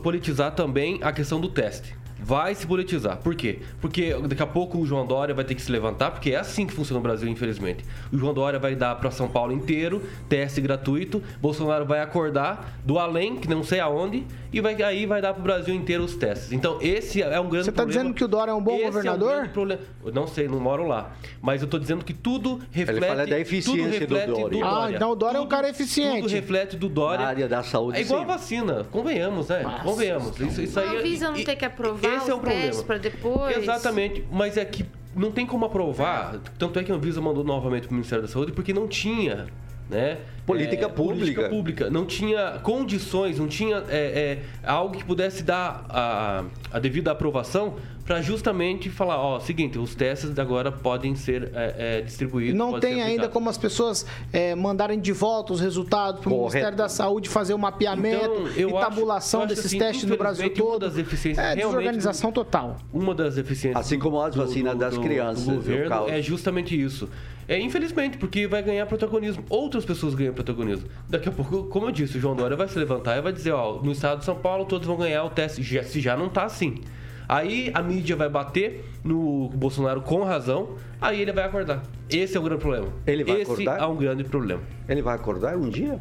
[0.02, 1.94] politizar também a questão do teste
[2.24, 3.18] vai se politizar.
[3.18, 3.58] Por quê?
[3.82, 6.66] Porque daqui a pouco o João Dória vai ter que se levantar, porque é assim
[6.66, 7.84] que funciona no Brasil, infelizmente.
[8.10, 12.98] O João Dória vai dar para São Paulo inteiro teste gratuito, Bolsonaro vai acordar do
[12.98, 16.14] além, que não sei aonde, e vai, aí vai dar para o Brasil inteiro os
[16.16, 16.50] testes.
[16.52, 18.86] Então, esse é um grande Você está dizendo que o Dória é um bom esse
[18.86, 19.32] governador?
[19.32, 19.82] É um problema.
[20.04, 21.12] Eu não sei, não moro lá.
[21.42, 22.98] Mas eu estou dizendo que tudo reflete.
[22.98, 24.26] Ele fala da eficiência do Dória.
[24.26, 24.60] do Dória.
[24.64, 26.22] Ah, então o Dória tudo, é um cara eficiente.
[26.22, 27.20] Tudo reflete do Dória.
[27.20, 27.98] Na área da saúde.
[27.98, 28.24] É igual sim.
[28.24, 29.62] a vacina, convenhamos, né?
[29.62, 30.40] Nossa, convenhamos.
[30.40, 32.82] Isso, isso aí, a não tem que aprovar esse é o problema.
[32.82, 33.56] para depois.
[33.56, 36.38] Exatamente, mas é que não tem como aprovar.
[36.58, 39.46] Tanto é que a Anvisa mandou novamente para o Ministério da Saúde porque não tinha
[39.88, 40.18] né?
[40.46, 41.18] Política É, pública.
[41.18, 41.90] Política pública.
[41.90, 47.74] Não tinha condições, não tinha é, é, algo que pudesse dar a, a devida aprovação
[48.04, 52.54] para justamente falar, ó, seguinte, os testes agora podem ser é, é, distribuídos.
[52.54, 56.36] Não tem ainda como as pessoas é, mandarem de volta os resultados para o.
[56.38, 60.04] Ministério da Saúde fazer o mapeamento Então, e acho- tabulação eu acho desses assim, testes
[60.04, 60.80] no Brasil infelizmente, uma todo.
[60.82, 62.76] das deficiências É desorganização total.
[62.92, 63.84] Uma das deficiências.
[63.86, 67.08] Assim como as vacinas das crianças, Do no governo é justamente isso.
[67.48, 69.44] É, infelizmente, porque vai ganhar protagonismo.
[69.50, 70.88] Outras pessoas ganham protagonismo.
[71.08, 73.52] Daqui a pouco, como eu disse, o João Dória vai se levantar e vai dizer,
[73.52, 76.28] ó, no estado de São Paulo todos vão ganhar o teste, já- se já não
[76.28, 76.80] tá assim.
[77.28, 81.82] Aí a mídia vai bater no Bolsonaro com razão, aí ele vai acordar.
[82.10, 82.88] Esse é o grande problema.
[83.06, 83.80] Ele vai Esse acordar?
[83.80, 84.62] é um grande problema.
[84.88, 85.98] Ele vai acordar um dia?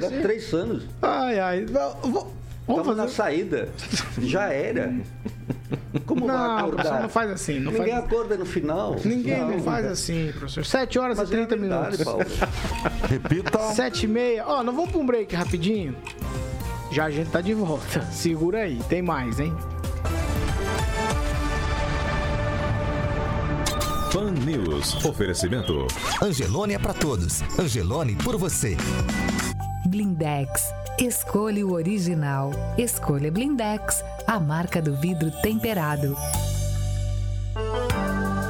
[0.00, 0.84] Dá três anos.
[1.00, 1.64] Ai, ai.
[1.66, 2.36] Vou- vou-
[2.68, 3.14] Vamos Estamos na fazer.
[3.14, 3.68] saída.
[4.18, 4.92] Já era.
[6.04, 6.82] Como vai Não, acordar?
[6.82, 7.60] professor, não faz assim.
[7.60, 8.04] Não Ninguém faz...
[8.04, 8.96] acorda no final.
[9.04, 10.64] Ninguém não faz assim, professor.
[10.64, 12.38] 7 horas Mas e 30 é verdade, minutos.
[13.08, 13.58] Repita.
[13.72, 14.44] 7 e meia.
[14.48, 15.94] Ó, nós vamos pra um break rapidinho.
[16.90, 18.02] Já a gente tá de volta.
[18.10, 19.54] Segura aí, tem mais, hein?
[24.16, 25.04] Fan News.
[25.04, 25.86] Oferecimento.
[26.22, 27.42] Angelone é pra todos.
[27.58, 28.74] Angelone por você.
[29.84, 30.72] Blindex.
[30.98, 32.50] Escolha o original.
[32.78, 36.16] Escolha Blindex, a marca do vidro temperado.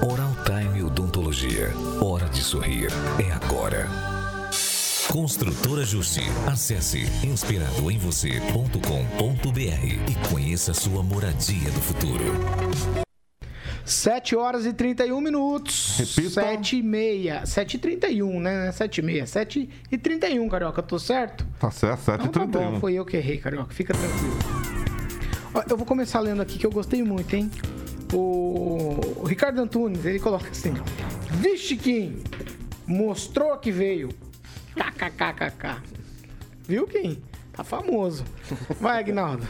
[0.09, 1.73] Oral Time Odontologia.
[2.01, 2.87] Hora de sorrir.
[3.19, 3.89] É agora.
[5.09, 6.23] Construtora Justi.
[6.47, 12.25] Acesse inspiradoemvocê.com.br e conheça sua moradia do futuro.
[13.87, 15.96] 7 horas e 31 minutos.
[15.99, 16.31] Repita.
[16.42, 17.46] 7 e meia.
[17.46, 18.72] 7 e 31, né?
[18.72, 19.27] 7 e meia.
[19.27, 20.83] 7 e 31, Carioca.
[20.83, 21.46] Tô certo?
[21.61, 22.81] Tá certo, Então tá bom, 7h31.
[22.81, 23.72] foi eu que errei, Carioca.
[23.72, 24.37] Fica tranquilo.
[25.55, 27.49] Ó, eu vou começar lendo aqui que eu gostei muito, hein?
[28.12, 30.75] O, o Ricardo Antunes, ele coloca assim:
[31.31, 32.22] Vixe, Kim,
[32.87, 34.09] mostrou que veio.
[34.75, 35.81] KKKKK.
[36.68, 37.22] Viu, Kim?
[37.53, 38.25] Tá famoso.
[38.81, 39.46] Vai, Agnaldo.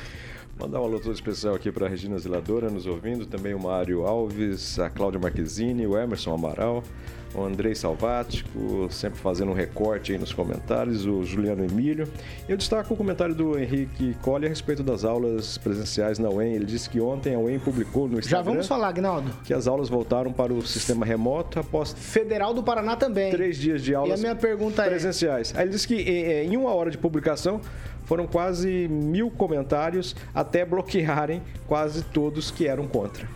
[0.59, 4.07] Mandar um alô todo especial aqui para a Regina Zeladora nos ouvindo, também o Mário
[4.07, 6.83] Alves, a Cláudia Marquezine, o Emerson Amaral,
[7.35, 12.09] o Andrei Salvático, sempre fazendo um recorte aí nos comentários, o Juliano Emílio.
[12.49, 16.55] Eu destaco o comentário do Henrique Colli a respeito das aulas presenciais na UEM.
[16.55, 19.31] Ele disse que ontem a UEM publicou no Já Instagram vamos falar, Agnaldo.
[19.45, 23.31] que as aulas voltaram para o sistema remoto após Federal do Paraná também.
[23.31, 25.53] três dias de E a aulas minha pergunta é: presenciais.
[25.55, 27.61] Aí ele disse que em uma hora de publicação
[28.05, 33.29] foram quase mil comentários até bloquearem quase todos que eram contra.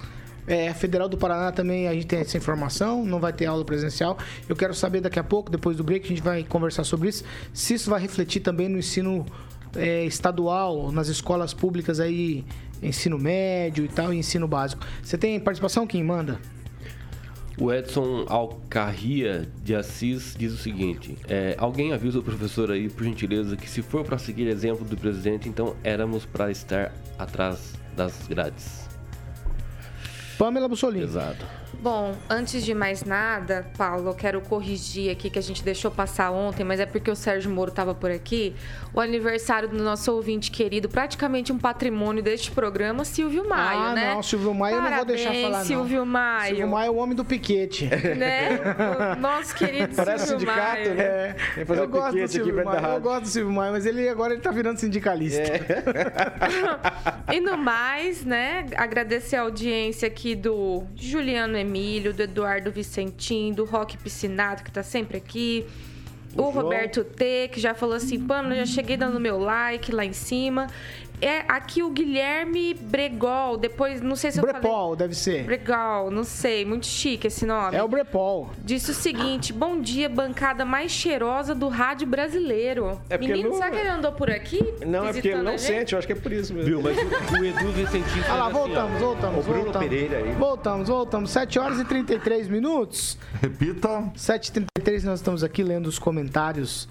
[0.46, 4.18] É, Federal do Paraná também a gente tem essa informação, não vai ter aula presencial.
[4.48, 7.24] Eu quero saber daqui a pouco, depois do break, a gente vai conversar sobre isso,
[7.52, 9.24] se isso vai refletir também no ensino
[9.76, 12.44] é, estadual, nas escolas públicas aí,
[12.82, 14.84] ensino médio e tal, e ensino básico.
[15.02, 15.86] Você tem participação?
[15.86, 16.40] Quem manda?
[17.58, 23.04] O Edson Alcarria de Assis diz o seguinte: é, alguém avisa o professor aí, por
[23.04, 28.26] gentileza, que se for para seguir exemplo do presidente, então éramos para estar atrás das
[28.26, 28.89] grades.
[30.40, 31.04] Pamela Bussolini.
[31.04, 31.44] Exato.
[31.82, 36.30] Bom, antes de mais nada, Paulo, eu quero corrigir aqui que a gente deixou passar
[36.30, 38.54] ontem, mas é porque o Sérgio Moro estava por aqui.
[38.92, 44.14] O aniversário do nosso ouvinte querido, praticamente um patrimônio deste programa, Silvio Maio, ah, né?
[44.14, 45.64] não, Silvio Maio eu não vou deixar Parabéns, falar não.
[45.64, 46.48] Silvio Maio.
[46.48, 47.88] Silvio Maio é o homem do piquete.
[48.20, 48.58] Né?
[49.16, 50.94] O nosso querido Parece Silvio sindicato, Maio.
[50.94, 51.36] né?
[51.56, 54.32] É, fazer eu gosto do Silvio Maio, eu gosto do Silvio Maio, mas ele agora
[54.34, 55.40] ele tá virando sindicalista.
[57.32, 63.64] E no mais, né, agradecer a audiência aqui do Juliano Emílio, do Eduardo Vicentim, do
[63.64, 65.66] Roque Piscinato, que tá sempre aqui.
[66.36, 70.12] O, Roberto T, que já falou assim, Pamela, já cheguei dando meu like lá em
[70.12, 70.68] cima.
[71.20, 74.60] É aqui o Guilherme Bregol, depois, não sei se eu falei...
[74.60, 75.44] Brepol, deve ser.
[75.44, 77.76] Bregol, não sei, muito chique esse nome.
[77.76, 78.50] É o Brepol.
[78.64, 83.00] Disse o seguinte: bom dia, bancada mais cheirosa do rádio brasileiro.
[83.10, 84.62] É porque Menino, não- será que ele andou por aqui?
[84.86, 86.68] Não, é porque ele não sente, eu acho que é por isso mesmo.
[86.68, 86.82] Viu?
[86.82, 88.24] Mas o, o Edu Vicentinho.
[88.28, 88.58] Ah lá, assim, ó.
[88.58, 89.88] voltamos, voltamos, O Bruno voltamos.
[89.88, 90.32] Pereira aí.
[90.32, 91.30] Voltamos, voltamos.
[91.30, 93.18] 7 horas e 33 minutos.
[93.40, 94.10] Repita.
[94.16, 96.88] 7h33, nós estamos aqui lendo os comentários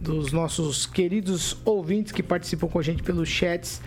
[0.00, 3.80] dos nossos queridos ouvintes que participam com a gente pelos chats.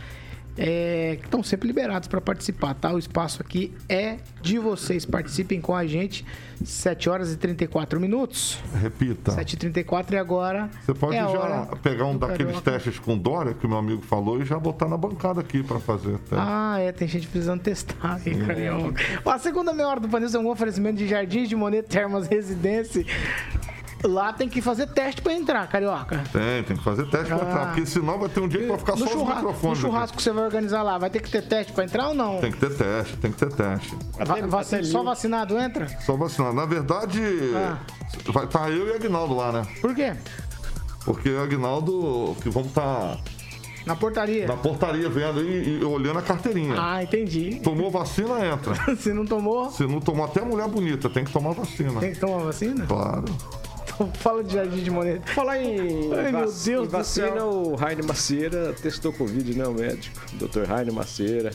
[0.58, 2.91] é, que estão sempre liberados para participar, tá?
[2.93, 5.06] O espaço aqui é de vocês.
[5.06, 6.26] Participem com a gente.
[6.63, 8.60] 7 horas e 34 minutos.
[8.80, 9.32] Repita.
[9.32, 10.69] 7h34 e agora.
[10.86, 12.71] Você pode é já pegar um daqueles Carioca.
[12.71, 15.80] testes com Dória que o meu amigo falou e já botar na bancada aqui pra
[15.80, 16.17] fazer.
[16.30, 16.74] Tá?
[16.74, 19.02] Ah, é, tem gente precisando testar aí, Carioca.
[19.26, 23.06] A segunda meia hora do Panils é um oferecimento de Jardins de Monet Termas Residência.
[24.04, 26.24] Lá tem que fazer teste pra entrar, carioca.
[26.32, 27.49] Tem, tem que fazer teste pra Ah.
[27.49, 29.47] entrar, porque senão vai ter um dia que vai ficar No só os churrasco, no
[29.47, 29.78] microfones.
[29.78, 29.88] aqui.
[29.88, 32.39] churrasco que você vai organizar lá, vai ter que ter teste pra entrar ou não?
[32.39, 33.95] Tem que ter teste, tem que ter teste.
[34.26, 35.88] Va- vaci- só vacinado entra?
[36.02, 36.54] Só vacinar.
[36.54, 37.22] Na verdade,
[37.56, 37.78] Ah.
[38.32, 39.62] vai estar eu e o Agnaldo lá, né?
[39.82, 40.14] Por quê?
[41.06, 43.18] Porque o Agnaldo, que vamos estar
[43.86, 44.47] Na portaria.
[44.47, 46.76] na portaria vendo e, e olhando a carteirinha.
[46.78, 47.60] Ah, entendi.
[47.64, 48.74] Tomou vacina, entra.
[48.97, 51.99] Se não tomou, Se não tomou, até mulher bonita, tem que tomar vacina.
[51.99, 52.86] tem que tomar vacina?
[52.86, 53.26] Claro.
[54.16, 55.32] Fala de Jardim de Moneta.
[55.34, 57.47] Falar em, Ai, meu Deus em do vacina, céu.
[57.49, 59.66] o Raine Macieira testou Covid, né?
[59.68, 60.64] O médico, Dr.
[60.68, 61.52] Raine Macieira.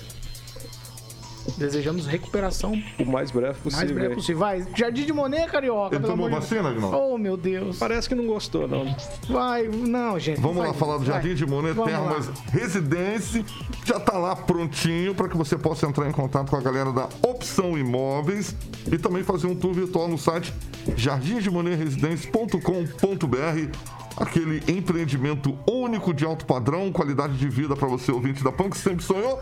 [1.56, 3.94] Desejamos recuperação O mais breve mais possível.
[3.94, 4.14] breve hein?
[4.14, 4.38] possível.
[4.38, 5.96] Vai, Jardim de Monet, carioca.
[5.96, 6.70] Ele tomou de vacina.
[6.70, 6.96] Agnaldo?
[6.96, 7.78] Oh, meu Deus.
[7.78, 8.94] Parece que não gostou, não.
[9.28, 10.40] Vai, não, gente.
[10.40, 11.14] Vamos vai, lá falar do vai.
[11.14, 12.28] Jardim de Monet Vamos Termas.
[12.50, 13.44] Residência.
[13.84, 17.08] Já tá lá prontinho para que você possa entrar em contato com a galera da
[17.22, 18.54] Opção Imóveis
[18.90, 20.52] e também fazer um tour virtual no site
[20.96, 23.76] jardimdemonetresidencia.com.br.
[24.16, 28.78] Aquele empreendimento único de alto padrão, qualidade de vida para você ouvinte da PAN que
[28.78, 29.38] sempre sonhou.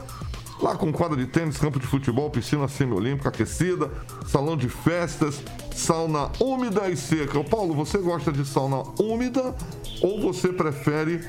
[0.64, 3.90] Lá com quadra de tênis, campo de futebol, piscina semiolímpica aquecida,
[4.26, 7.38] salão de festas, sauna úmida e seca.
[7.38, 9.54] Ô, Paulo, você gosta de sauna úmida
[10.00, 11.20] ou você prefere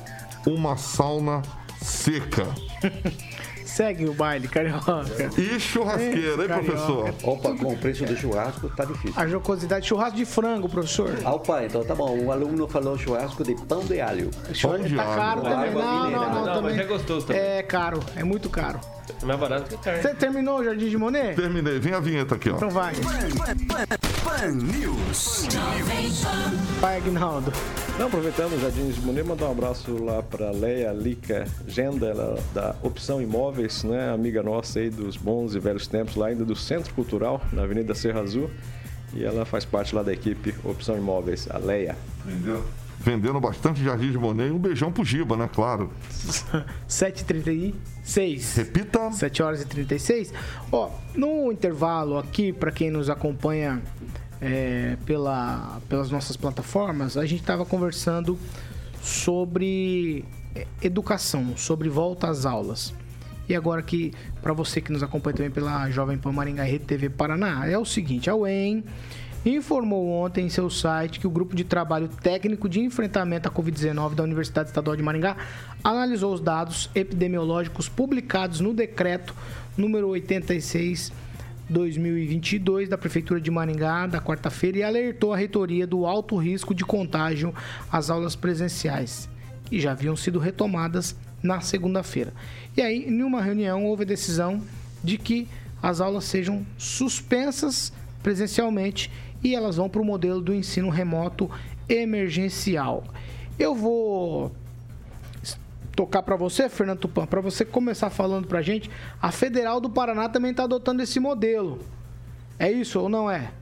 [0.46, 1.42] uma sauna
[1.82, 2.46] seca?
[3.66, 5.02] Segue o baile, carioca.
[5.36, 6.62] E churrasqueira, hein, Carioca.
[6.62, 7.14] professor?
[7.22, 9.12] Opa, com o preço do churrasco tá difícil.
[9.20, 11.10] A jocosidade, churrasco de frango, professor.
[11.22, 12.16] Ah, Opa, então tá bom.
[12.16, 14.30] Um aluno falou churrasco de pão de alho.
[14.62, 15.14] Pão de tá alho.
[15.16, 15.72] caro Com também.
[15.74, 16.62] Não, não, não, Não, também.
[16.74, 17.42] mas é gostoso também.
[17.42, 18.80] É caro, é muito caro.
[19.22, 20.02] É mais barato que carne.
[20.02, 21.34] Você terminou o Jardim de Monet?
[21.36, 22.56] Terminei, vem a vinheta aqui, ó.
[22.56, 22.94] Então vai.
[24.24, 25.46] Pan News.
[26.80, 27.52] Vai, Aguinaldo.
[27.98, 32.38] Não, aproveitando o Jardim de Monet, mandar um abraço lá para Leia Lica Genda, ela,
[32.52, 34.10] da Opção Imóveis, né?
[34.12, 37.94] Amiga nossa aí dos bons e velhos tempos, lá ainda do Centro Cultural, na Avenida
[37.94, 38.50] Serra Azul.
[39.14, 41.96] E ela faz parte lá da equipe Opção Imóveis, a Leia.
[42.26, 42.64] Entendeu?
[43.06, 44.50] Vendendo bastante Jardim de Monet.
[44.50, 45.48] Um beijão pro Giba, né?
[45.54, 45.92] Claro.
[46.90, 48.56] 7h36.
[48.56, 49.12] Repita.
[49.12, 50.34] 7 horas e 36.
[50.72, 53.80] Ó, no intervalo aqui, para quem nos acompanha
[54.40, 58.36] é, pela, pelas nossas plataformas, a gente estava conversando
[59.00, 62.92] sobre é, educação, sobre volta às aulas.
[63.48, 67.08] E agora que, para você que nos acompanha também pela Jovem Pan Maringá Rede TV
[67.08, 68.82] Paraná, é o seguinte, a UEM
[69.50, 74.14] informou ontem em seu site que o grupo de trabalho técnico de enfrentamento à Covid-19
[74.14, 75.36] da Universidade Estadual de Maringá
[75.84, 79.34] analisou os dados epidemiológicos publicados no decreto
[79.76, 81.12] número 86
[81.68, 86.84] 2022 da Prefeitura de Maringá, da quarta-feira, e alertou a reitoria do alto risco de
[86.84, 87.54] contágio
[87.90, 89.28] às aulas presenciais,
[89.64, 92.32] que já haviam sido retomadas na segunda-feira.
[92.76, 94.62] E aí, em uma reunião, houve a decisão
[95.02, 95.48] de que
[95.82, 97.92] as aulas sejam suspensas
[98.22, 99.10] presencialmente
[99.42, 101.50] e elas vão para o modelo do ensino remoto
[101.88, 103.04] emergencial.
[103.58, 104.52] Eu vou
[105.94, 108.90] tocar para você, Fernando Tupan, para você começar falando para a gente.
[109.20, 111.80] A Federal do Paraná também está adotando esse modelo.
[112.58, 113.52] É isso ou não é?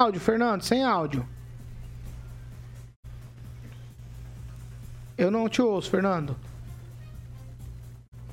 [0.00, 1.26] Áudio, Fernando, sem áudio.
[5.16, 6.36] Eu não te ouço, Fernando.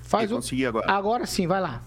[0.01, 0.39] Faz Eu o...
[0.41, 0.91] consegui agora.
[0.91, 1.83] Agora sim, vai lá.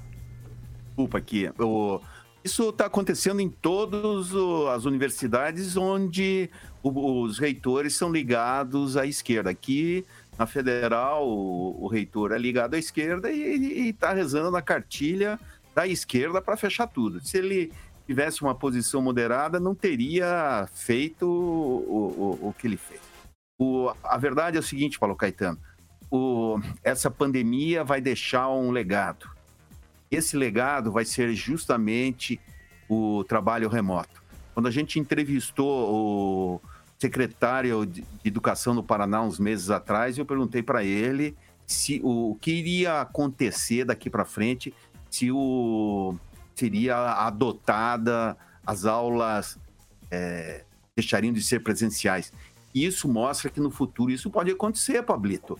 [0.92, 1.50] Desculpa aqui.
[1.58, 2.00] O-
[2.44, 4.32] Isso está acontecendo em todas
[4.74, 6.50] as universidades onde
[6.82, 9.48] o- os reitores são ligados à esquerda.
[9.50, 10.04] Aqui,
[10.36, 15.38] na Federal, o, o reitor é ligado à esquerda e está rezando na cartilha
[15.72, 17.20] da esquerda para fechar tudo.
[17.24, 17.72] Se ele
[18.08, 23.00] tivesse uma posição moderada, não teria feito o, o- o que ele fez.
[23.56, 25.58] O- a verdade é o seguinte, Paulo Caetano.
[26.82, 29.30] essa pandemia vai deixar um legado.
[30.12, 32.38] Esse legado vai ser justamente
[32.86, 34.22] o trabalho remoto.
[34.52, 36.60] Quando a gente entrevistou o
[36.98, 41.34] secretário de Educação do Paraná uns meses atrás, eu perguntei para ele
[41.66, 44.74] se o, o que iria acontecer daqui para frente
[45.10, 46.14] se o
[46.54, 48.36] seria adotada
[48.66, 49.58] as aulas
[50.10, 52.32] é, deixariam de ser presenciais.
[52.74, 55.58] Isso mostra que no futuro isso pode acontecer, Pablito.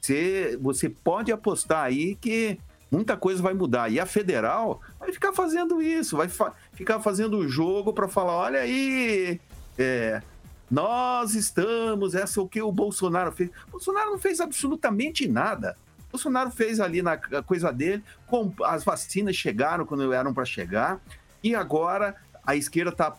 [0.00, 2.58] Você, você pode apostar aí que
[2.90, 3.90] muita coisa vai mudar.
[3.90, 8.34] E a federal vai ficar fazendo isso, vai fa- ficar fazendo o jogo para falar:
[8.34, 9.40] olha aí,
[9.78, 10.22] é,
[10.70, 13.50] nós estamos, essa é o que o Bolsonaro fez.
[13.68, 15.76] O Bolsonaro não fez absolutamente nada.
[16.08, 21.00] O Bolsonaro fez ali na coisa dele, com, as vacinas chegaram quando eram para chegar,
[21.42, 23.14] e agora a esquerda está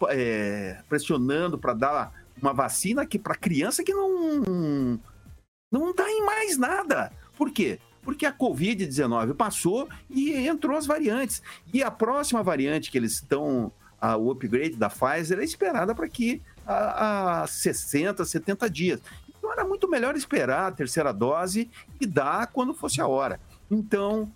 [0.89, 4.99] pressionando para dar uma vacina que para criança que não
[5.71, 7.13] não dá em mais nada.
[7.37, 7.79] Por quê?
[8.01, 11.41] Porque a Covid-19 passou e entrou as variantes.
[11.73, 16.09] E a próxima variante que eles estão a, o upgrade da Pfizer é esperada para
[16.09, 18.99] que a, a 60, 70 dias.
[19.29, 23.39] Então era muito melhor esperar a terceira dose e dar quando fosse a hora.
[23.69, 24.31] Então,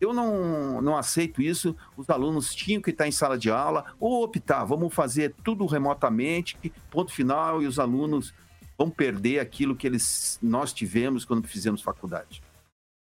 [0.00, 1.76] eu não, não aceito isso.
[1.96, 6.58] Os alunos tinham que estar em sala de aula ou optar, vamos fazer tudo remotamente,
[6.90, 8.32] ponto final, e os alunos
[8.78, 12.42] vão perder aquilo que eles, nós tivemos quando fizemos faculdade.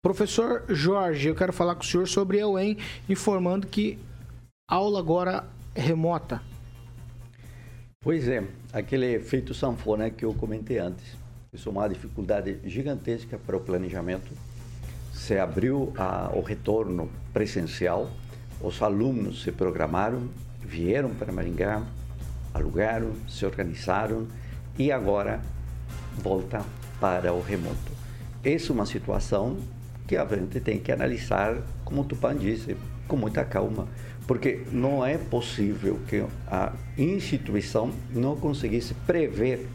[0.05, 2.77] Professor Jorge, eu quero falar com o senhor sobre a UEM,
[3.09, 4.01] informando que
[4.69, 5.45] aula agora
[5.77, 6.43] remota.
[8.01, 8.43] Pois é,
[8.73, 11.05] aquele efeito sanfona que eu comentei antes.
[11.53, 14.33] Isso é uma dificuldade gigantesca para o planejamento.
[15.15, 18.11] Se abriu a, o retorno presencial,
[18.61, 20.29] os alunos se programaram,
[20.61, 21.81] vieram para Maringá,
[22.53, 24.27] alugaram, se organizaram
[24.77, 25.41] e agora
[26.19, 26.61] volta
[27.01, 27.93] para o remoto.
[28.43, 29.59] Essa é uma situação
[30.13, 31.57] que a gente tem que analisar,
[31.87, 32.77] como Tupan disse,
[33.09, 33.89] com muita calma,
[34.27, 39.67] porque não é possível que a instituição não conseguisse prever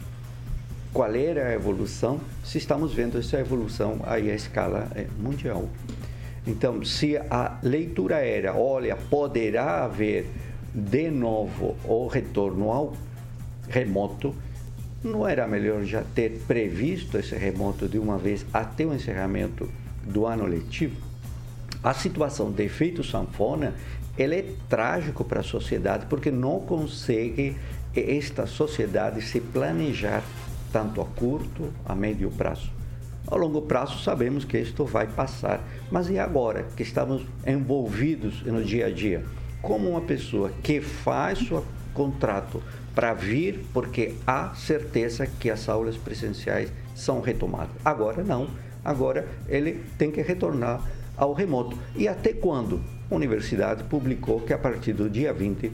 [0.94, 5.68] qual era a evolução se estamos vendo essa evolução aí à escala eh, mundial.
[6.46, 10.30] Então, se a leitura era, olha, poderá haver
[10.72, 12.94] de novo o retorno ao
[13.68, 14.36] remoto,
[15.04, 19.68] não era melhor já ter previsto esse remoto de uma vez até o encerramento
[20.08, 20.96] do ano letivo?
[21.84, 23.74] A situação de efeito sanfona
[24.18, 27.56] ele é trágico para a sociedade porque não consegue
[27.96, 30.24] esta sociedade se planejar
[30.72, 32.72] tanto a curto, a médio prazo.
[33.30, 38.64] A longo prazo sabemos que isto vai passar, mas e agora que estamos envolvidos no
[38.64, 39.24] dia a dia?
[39.62, 42.62] Como uma pessoa que faz seu contrato
[42.96, 47.76] para vir porque há certeza que as aulas presenciais são retomadas.
[47.84, 48.48] Agora não.
[48.88, 50.82] Agora ele tem que retornar
[51.18, 51.78] ao remoto.
[51.94, 52.80] E até quando?
[53.12, 55.70] A universidade publicou que a partir do dia 20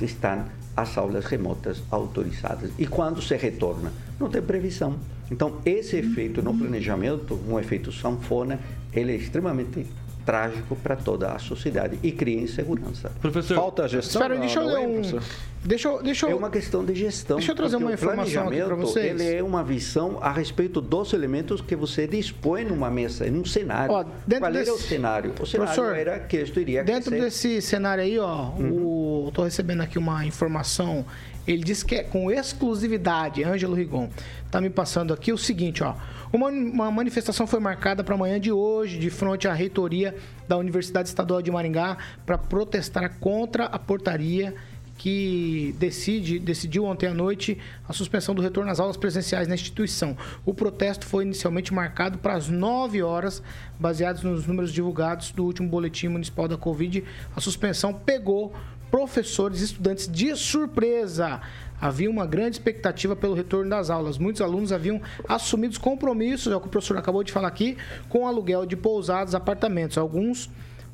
[0.00, 0.44] estão
[0.76, 2.70] as aulas remotas autorizadas.
[2.78, 3.92] E quando se retorna?
[4.20, 4.94] Não tem previsão.
[5.28, 8.60] Então, esse efeito no planejamento, um efeito sanfona,
[8.92, 9.84] ele é extremamente
[10.26, 13.12] trágico para toda a sociedade e cria insegurança.
[13.22, 14.20] Professor, falta gestão.
[14.20, 15.20] Espera, deixa eu ler um.
[15.64, 16.30] Deixa eu, deixa eu...
[16.30, 17.38] É uma questão de gestão.
[17.38, 19.20] Deixa eu trazer uma informação aqui para vocês.
[19.20, 23.92] Ele é uma visão a respeito dos elementos que você dispõe numa mesa, num cenário.
[23.92, 24.70] Ó, Qual desse...
[24.70, 25.34] era o cenário?
[25.40, 27.24] O cenário Professor, era que isto iria Dentro crescer.
[27.24, 29.28] desse cenário aí, ó, uhum.
[29.28, 31.04] estou recebendo aqui uma informação.
[31.46, 34.08] Ele diz que é com exclusividade, Ângelo Rigon.
[34.44, 35.94] Está me passando aqui o seguinte, ó.
[36.32, 40.14] Uma, uma manifestação foi marcada para amanhã de hoje, de frente à reitoria
[40.48, 44.54] da Universidade Estadual de Maringá, para protestar contra a portaria
[44.98, 50.16] que decide, decidiu ontem à noite a suspensão do retorno às aulas presenciais na instituição.
[50.44, 53.42] O protesto foi inicialmente marcado para as 9 horas,
[53.78, 57.04] baseados nos números divulgados do último boletim municipal da Covid.
[57.34, 58.54] A suspensão pegou
[58.96, 61.42] professores e estudantes de surpresa
[61.78, 64.16] havia uma grande expectativa pelo retorno das aulas.
[64.16, 67.76] Muitos alunos haviam assumido os compromissos, é o que o professor acabou de falar aqui,
[68.08, 69.98] com aluguel de pousadas, apartamentos.
[69.98, 70.48] Alguns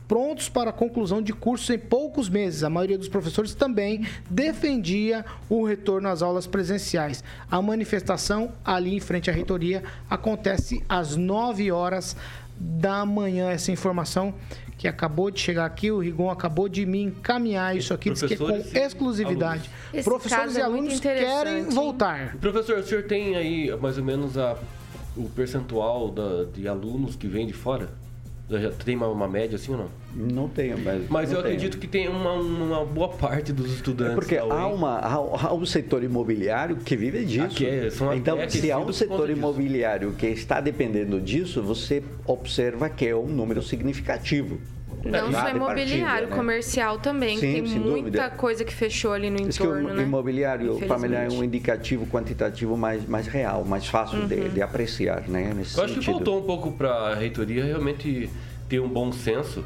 [0.08, 2.64] prontos para a conclusão de cursos em poucos meses.
[2.64, 7.22] A maioria dos professores também defendia o retorno às aulas presenciais.
[7.48, 12.16] A manifestação ali em frente à reitoria acontece às 9 horas
[12.58, 13.50] da manhã.
[13.50, 14.34] Essa informação
[14.82, 18.34] que acabou de chegar aqui, o Rigon acabou de me encaminhar isso aqui, diz que
[18.34, 19.70] é com exclusividade.
[20.02, 22.36] Professores e é alunos querem voltar.
[22.38, 24.58] Professor, o senhor tem aí mais ou menos a,
[25.16, 27.90] o percentual da, de alunos que vêm de fora?
[28.50, 29.88] Já tem uma, uma, média assim ou não?
[30.14, 31.08] Não tenho, mas.
[31.08, 31.54] Mas eu tenho.
[31.54, 34.12] acredito que tem uma, uma, boa parte dos estudantes.
[34.12, 37.64] É porque há, uma, há, há, um setor imobiliário que vive disso.
[37.64, 40.18] É, então, se há um setor imobiliário disso.
[40.18, 44.60] que está dependendo disso, você observa que é um número significativo.
[45.04, 46.36] Não só imobiliário, né?
[46.36, 47.38] comercial também.
[47.38, 48.30] Sim, tem muita dúvida.
[48.30, 49.86] coisa que fechou ali no entorno.
[49.86, 50.02] Que o né?
[50.02, 54.26] imobiliário familiar é um indicativo quantitativo mais, mais real, mais fácil uhum.
[54.26, 55.52] de, de, apreciar, né?
[55.54, 58.30] Nesse Eu acho que faltou um pouco para a reitoria realmente
[58.68, 59.64] ter um bom senso,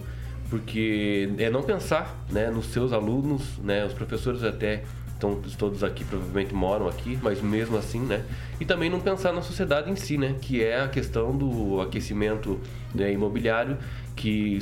[0.49, 3.85] porque é não pensar né, nos seus alunos, né?
[3.85, 4.83] Os professores até
[5.17, 8.23] estão todos aqui provavelmente moram aqui, mas mesmo assim, né?
[8.61, 10.37] E também não pensar na sociedade em si, né?
[10.41, 12.61] Que é a questão do aquecimento
[12.95, 13.79] né, imobiliário
[14.15, 14.59] que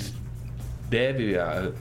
[0.94, 1.34] deve,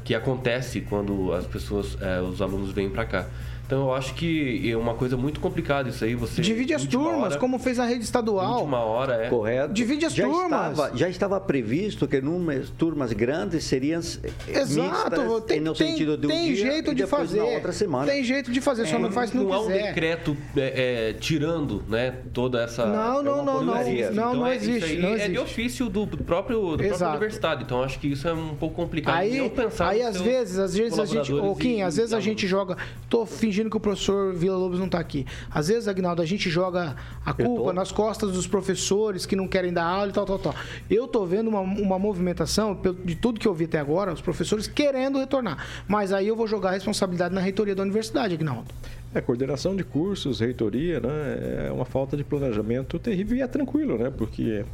[0.04, 3.28] que acontece quando as pessoas, é, os alunos vêm para cá.
[3.74, 6.14] Então eu acho que é uma coisa muito complicada isso aí.
[6.14, 8.58] Você Divide as turmas, hora- como fez a rede estadual.
[8.60, 9.30] Última hora, é.
[9.30, 9.74] Correto.
[9.74, 10.72] Divide as já turmas.
[10.74, 14.00] Estava, já estava previsto que numas turmas grandes seriam
[14.48, 17.40] eh, Exato, tem, no tem- sentido de um tem dia jeito e de fazer.
[17.40, 18.06] na outra semana.
[18.06, 21.14] Tem jeito de fazer, só não faz se não, não há um decreto é, é,
[21.14, 22.86] tirando né, toda essa.
[22.86, 23.84] Não, é não, não, não.
[23.84, 24.14] difícil.
[24.14, 25.40] Não, Então, não é, isso existe, aí não É de existe.
[25.40, 27.12] ofício do, do próprio, do próprio Exato.
[27.18, 27.64] universidade.
[27.64, 29.16] Então acho que isso é um pouco complicado.
[29.16, 32.46] Aí, Eu pensar aí às vezes, às vezes a gente, Kim, às vezes a gente
[32.46, 32.78] joga,
[33.10, 35.26] tô fingindo que o professor Vila Lobos não tá aqui.
[35.50, 36.96] Às vezes, Agnaldo, a gente joga
[37.26, 40.56] a culpa nas costas dos professores que não querem dar aula e tal, tal, tal.
[40.90, 44.68] Eu tô vendo uma, uma movimentação, de tudo que eu vi até agora, os professores
[44.68, 45.66] querendo retornar.
[45.88, 48.74] Mas aí eu vou jogar a responsabilidade na reitoria da universidade, Agnaldo.
[49.14, 51.68] É, coordenação de cursos, reitoria, né?
[51.68, 54.10] É uma falta de planejamento terrível e é tranquilo, né?
[54.10, 54.66] Porque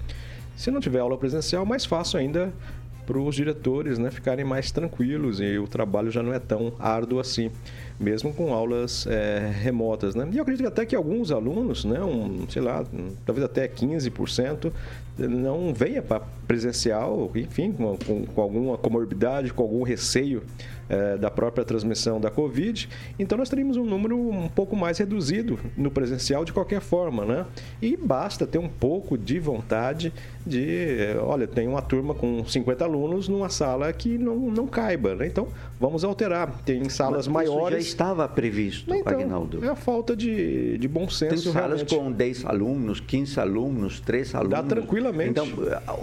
[0.55, 2.53] se não tiver aula presencial, mais fácil ainda
[3.05, 7.19] para os diretores né, ficarem mais tranquilos e o trabalho já não é tão árduo
[7.19, 7.49] assim,
[7.99, 10.15] mesmo com aulas é, remotas.
[10.15, 10.27] Né?
[10.31, 12.85] E eu acredito até que alguns alunos, né, um, sei lá,
[13.25, 14.71] talvez até 15%,
[15.17, 20.43] não venha para presencial, enfim, com, com- com alguma comorbidade, com algum receio
[20.89, 22.89] eh, da própria transmissão da Covid.
[23.17, 27.45] Então nós teríamos um número um pouco mais reduzido no presencial de qualquer forma, né?
[27.81, 30.11] E basta ter um pouco de vontade
[30.45, 35.15] de, eh, olha, tem uma turma com 50 alunos numa sala que não, não caiba,
[35.15, 35.27] né?
[35.27, 35.47] Então
[35.79, 36.51] vamos alterar.
[36.65, 37.83] Tem salas Mas isso maiores.
[37.85, 39.63] já estava previsto, Então, Agnaldo.
[39.63, 41.95] é a falta de, de bom Tem senso salas realmente.
[41.95, 44.67] com 10 alunos, 15 alunos, 3 alunos.
[44.67, 45.29] tranquilamente.
[45.31, 45.47] Então,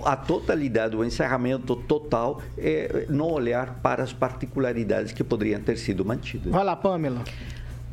[0.05, 4.76] a a totalidade, o encerramento total é não olhar para as particularidades
[5.13, 6.53] que poderiam ter sido mantidas.
[6.53, 7.23] Vai lá, Pamela.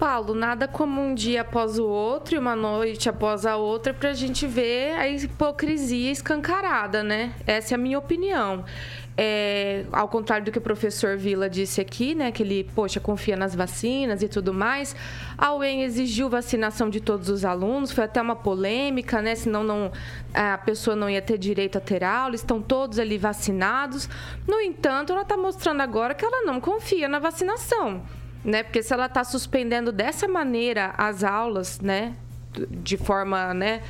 [0.04, 4.12] Paulo, nada como um dia após o outro e uma noite após a outra pra
[4.12, 7.34] gente ver a hipocrisia escancarada, né?
[7.48, 8.66] Essa é a minha opinião.
[9.16, 12.34] É, ao contrário do que o professor Vila disse aqui, né?
[12.34, 14.94] Que ele, poxa, confia nas vacinas e tudo mais.
[15.38, 19.36] A UEM exigiu vacinação de todos os alunos, foi até uma polêmica, né?
[19.36, 19.90] Senão não,
[20.34, 24.10] a pessoa não ia ter direito a ter aula, estão todos ali vacinados.
[24.46, 28.04] No entanto, ela está mostrando agora que ela não confia na vacinação
[28.44, 28.64] né?
[28.64, 32.16] Porque se ela está suspendendo dessa maneira as aulas, né?
[32.70, 33.82] De forma, né?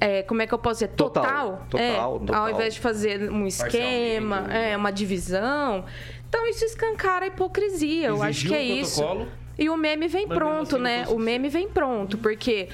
[0.00, 0.88] é, como é que eu posso dizer?
[0.88, 1.66] Total, Total.
[1.70, 2.42] total, é, total.
[2.42, 5.84] Ao invés de fazer um esquema, é, uma divisão.
[6.28, 8.08] Então, isso escancara a hipocrisia.
[8.08, 9.26] Eu acho Exigiu que é um isso.
[9.58, 11.04] E o meme vem mas pronto, assim né?
[11.08, 12.68] O meme vem pronto, porque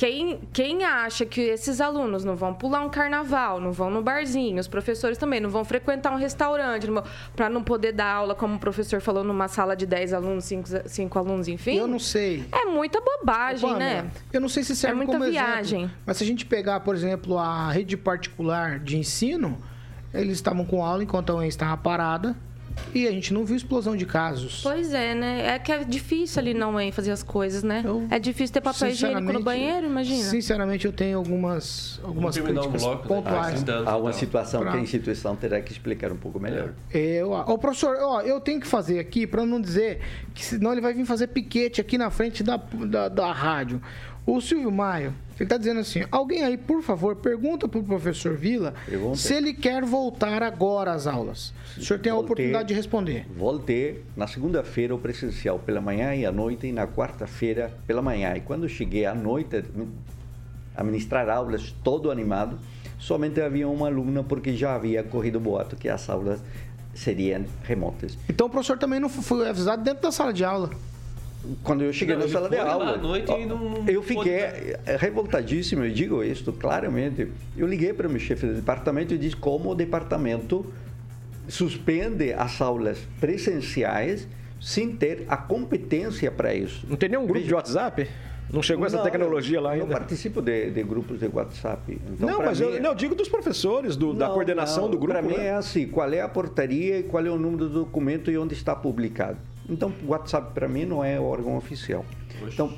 [0.00, 4.58] quem, quem acha que esses alunos não vão pular um carnaval, não vão no barzinho,
[4.58, 6.86] os professores também não vão frequentar um restaurante
[7.36, 10.50] para não poder dar aula, como o professor falou, numa sala de 10 alunos,
[10.86, 11.76] 5, alunos, enfim.
[11.76, 12.46] Eu não sei.
[12.50, 14.10] É muita bobagem, né?
[14.32, 15.90] Eu não sei se serve É muita como exemplo, viagem.
[16.06, 19.58] mas se a gente pegar, por exemplo, a rede particular de ensino,
[20.14, 22.34] eles estavam com aula enquanto a UEM estava parada
[22.94, 24.60] e a gente não viu explosão de casos.
[24.62, 25.46] Pois é, né?
[25.54, 27.82] É que é difícil ali não hein, fazer as coisas, né?
[27.84, 30.24] Eu, é difícil ter papel higiênico no banheiro, imagina.
[30.24, 33.08] Sinceramente, eu tenho algumas, algumas terminar um críticas bloco, né?
[33.22, 33.62] pontuais.
[33.62, 34.12] Dando, Há uma então.
[34.18, 36.72] situação que Pra- a instituição terá que explicar um pouco melhor.
[36.92, 40.00] Eu, ó, professor, ó, eu tenho que fazer aqui para não dizer
[40.34, 43.80] que senão ele vai vir fazer piquete aqui na frente da, da, da rádio.
[44.26, 48.74] O Silvio Maio, ele tá dizendo assim: alguém aí, por favor, pergunta pro professor Vila
[48.86, 49.16] Pergunta.
[49.16, 51.52] se ele quer voltar agora às aulas.
[51.76, 52.26] O senhor tem a Voltei.
[52.26, 53.26] oportunidade de responder.
[53.36, 58.34] Voltei na segunda-feira o presencial pela manhã e à noite e na quarta-feira pela manhã.
[58.36, 59.64] E quando cheguei à noite
[60.76, 62.58] a ministrar aulas, todo animado,
[62.98, 66.40] somente havia uma aluna porque já havia corrido boato que as aulas
[66.94, 68.16] seriam remotas.
[68.28, 70.70] Então o professor também não foi avisado dentro da sala de aula.
[71.62, 74.78] Quando eu cheguei Não, na sala de aula, noite e não- não eu fiquei eh,
[74.98, 77.28] revoltadíssimo, eu digo isso claramente.
[77.56, 80.66] Eu liguei para o meu chefe do departamento e disse como o departamento
[81.48, 84.28] suspende as aulas presenciais
[84.60, 86.84] sem ter a competência para isso.
[86.88, 88.08] Não tem nenhum grupo Veja- de WhatsApp?
[88.52, 89.94] Não chegou essa Não, tecnologia lá Eu ainda?
[89.96, 91.98] participo de, de grupos de WhatsApp.
[92.12, 94.90] Então, não, mas mim- eu, não, eu digo dos professores, do- da Não, coordenação não,
[94.90, 95.12] do grupo.
[95.12, 95.46] Para mim né?
[95.46, 98.54] é assim, qual é a portaria e qual é o número do documento e onde
[98.54, 99.38] está publicado.
[99.70, 102.04] Então, o WhatsApp para mim não é órgão oficial.
[102.42, 102.72] Então,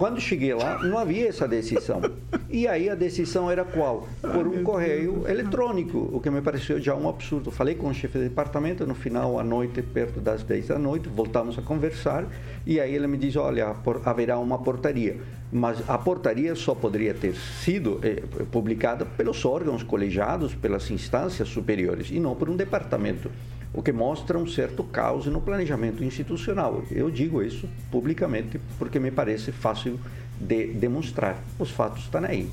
[0.00, 2.00] quando cheguei lá, não havia essa decisão.
[2.52, 4.08] E aí a decisão era qual?
[4.20, 7.48] Por um correio eletrônico, o que me pareceu já um absurdo.
[7.52, 11.08] Falei com o chefe de departamento no final à noite, perto das 10 da noite,
[11.08, 12.26] voltamos a conversar
[12.66, 15.20] e aí ele me diz, olha, haverá uma portaria.
[15.52, 22.10] Mas a portaria só poderia ter sido eh, publicada pelos órgãos colegiados, pelas instâncias superiores,
[22.10, 23.30] e não por um departamento
[23.72, 26.82] o que mostra um certo caos no planejamento institucional.
[26.90, 29.98] Eu digo isso publicamente porque me parece fácil
[30.40, 31.38] de demonstrar.
[31.58, 32.50] Os fatos estão aí.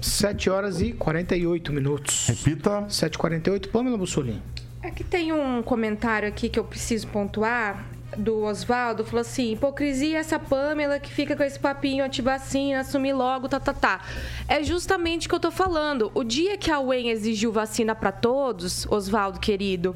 [0.00, 2.26] 7 horas e 48 minutos.
[2.28, 2.82] Repita.
[2.82, 4.42] 7h48, Pamela Bussolini.
[4.82, 7.84] É que tem um comentário aqui que eu preciso pontuar.
[8.16, 13.48] Do Oswaldo falou assim: hipocrisia essa Pamela que fica com esse papinho antivacina, assumir logo,
[13.48, 14.00] tá, tá, tá.
[14.46, 16.10] É justamente o que eu tô falando.
[16.14, 19.94] O dia que a UEM exigiu vacina para todos, Oswaldo querido,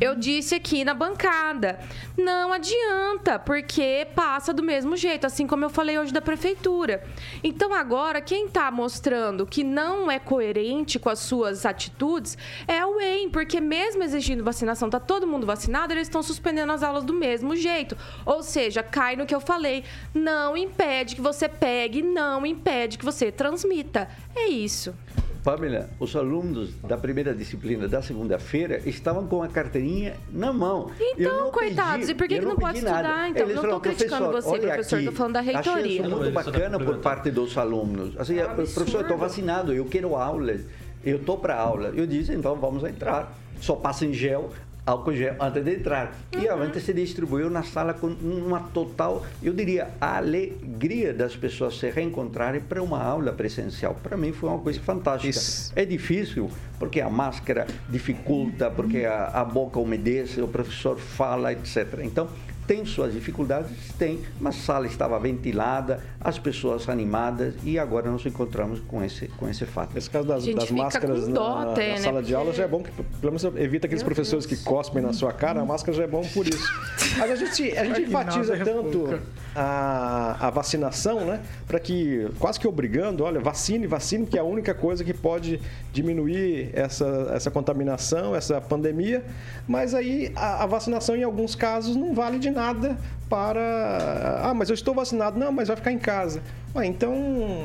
[0.00, 1.78] eu disse aqui na bancada:
[2.16, 7.02] não adianta, porque passa do mesmo jeito, assim como eu falei hoje da prefeitura.
[7.42, 12.36] Então agora, quem tá mostrando que não é coerente com as suas atitudes
[12.68, 16.82] é a UEM, porque mesmo exigindo vacinação, tá todo mundo vacinado, eles estão suspendendo as
[16.82, 17.96] aulas do mesmo jeito.
[18.24, 19.84] Ou seja, cai no que eu falei.
[20.14, 24.08] Não impede que você pegue, não impede que você transmita.
[24.34, 24.94] É isso.
[25.42, 30.90] Pamela, os alunos da primeira disciplina da segunda-feira estavam com a carteirinha na mão.
[30.98, 33.00] Eu Então, não coitados, pedi- e por que, que não, pode pedi nada.
[33.08, 33.28] estudar?
[33.28, 36.00] Então, Eles não estou criticando "Professor, você, olha professor, aqui, estou falando da Achei reitoria.
[36.00, 38.18] isso muito bacana por parte dos alunos.
[38.18, 40.56] Assim, professor, eu estou vacinado, eu quero aula,
[41.04, 41.92] eu estou para aula.
[41.94, 43.36] Eu disse, então vamos entrar.
[43.60, 44.50] Só passa em gel,
[44.86, 46.14] álcool gel antes de entrar.
[46.38, 51.78] E a gente se distribuiu na sala com uma total, eu diria, alegria das pessoas
[51.78, 53.96] se reencontrarem para uma aula presencial.
[54.02, 55.40] Para mim foi uma coisa fantástica.
[55.74, 62.00] É difícil, porque a máscara dificulta, porque a, a boca umedece, o professor fala, etc.
[62.02, 62.28] Então,
[62.66, 63.70] tem suas dificuldades?
[63.98, 69.28] Tem, mas a sala estava ventilada, as pessoas animadas e agora nos encontramos com esse,
[69.28, 69.96] com esse fato.
[69.96, 71.96] Esse caso das, das máscaras na, até, na né?
[71.98, 75.12] sala de aula já é bom, que pelo menos evita aqueles professores que cospem na
[75.12, 76.66] sua cara, a máscara já é bom por isso.
[77.18, 79.20] Mas a gente, a gente enfatiza tanto
[79.54, 81.40] a, a vacinação, né?
[81.66, 85.60] Para que, quase que obrigando, olha, vacine, vacine, que é a única coisa que pode
[85.92, 89.24] diminuir essa, essa contaminação, essa pandemia.
[89.66, 92.96] Mas aí a, a vacinação, em alguns casos, não vale de nada
[93.28, 94.40] para.
[94.42, 95.38] Ah, mas eu estou vacinado.
[95.38, 96.42] Não, mas vai ficar em casa.
[96.74, 97.14] Ué, então,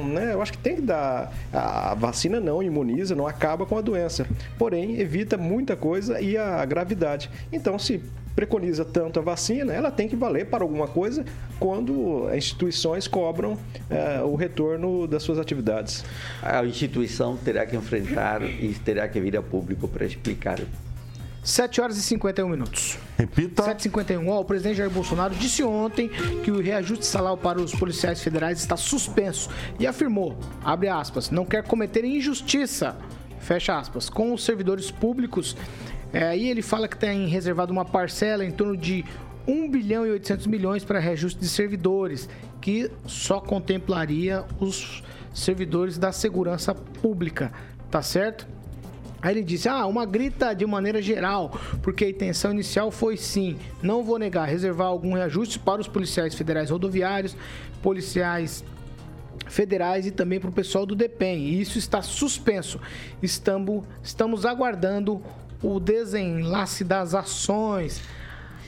[0.06, 1.34] né, eu acho que tem que dar.
[1.52, 4.28] A vacina não imuniza, não acaba com a doença.
[4.58, 7.30] Porém, evita muita coisa e a gravidade.
[7.52, 8.02] Então, se
[8.36, 11.26] preconiza tanto a vacina, ela tem que valer para alguma coisa
[11.60, 13.58] quando as instituições cobram
[13.90, 16.06] eh, o retorno das suas atividades.
[16.42, 20.60] A instituição terá que enfrentar e terá que vir a público para explicar
[21.50, 22.98] 7 horas e 51 minutos.
[23.18, 23.64] Repita.
[23.64, 24.28] 7h51.
[24.28, 26.10] Ó, o presidente Jair Bolsonaro disse ontem
[26.44, 31.46] que o reajuste salarial para os policiais federais está suspenso e afirmou, abre aspas, não
[31.46, 32.96] quer cometer injustiça,
[33.40, 35.58] fecha aspas, com os servidores públicos.
[36.14, 39.04] É, aí ele fala que tem reservado uma parcela em torno de
[39.48, 42.30] 1 bilhão e 800 milhões para reajuste de servidores,
[42.62, 47.52] que só contemplaria os servidores da segurança pública,
[47.90, 48.59] tá certo?
[49.22, 51.52] Aí ele disse: Ah, uma grita de maneira geral,
[51.82, 56.34] porque a intenção inicial foi sim, não vou negar, reservar algum reajuste para os policiais
[56.34, 57.36] federais rodoviários,
[57.82, 58.64] policiais
[59.48, 61.40] federais e também para o pessoal do DEPEN.
[61.40, 62.80] E isso está suspenso.
[63.22, 65.22] Estamos, estamos aguardando
[65.62, 68.02] o desenlace das ações.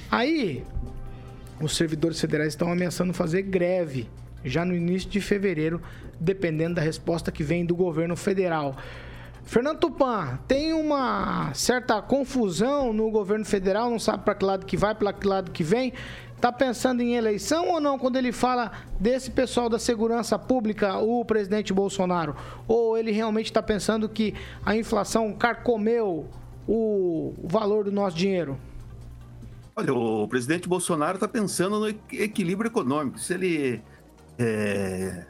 [0.09, 0.63] Aí,
[1.61, 4.09] os servidores federais estão ameaçando fazer greve
[4.43, 5.81] já no início de fevereiro,
[6.19, 8.75] dependendo da resposta que vem do governo federal.
[9.43, 14.77] Fernando Tupan, tem uma certa confusão no governo federal, não sabe para que lado que
[14.77, 15.93] vai, para que lado que vem.
[16.39, 21.23] Tá pensando em eleição ou não quando ele fala desse pessoal da segurança pública, o
[21.23, 22.35] presidente Bolsonaro?
[22.67, 24.33] Ou ele realmente está pensando que
[24.65, 26.27] a inflação carcomeu
[26.67, 28.57] o valor do nosso dinheiro?
[29.75, 33.19] Olha, o presidente Bolsonaro está pensando no equi- equilíbrio econômico.
[33.19, 33.81] Se ele
[34.39, 35.27] é,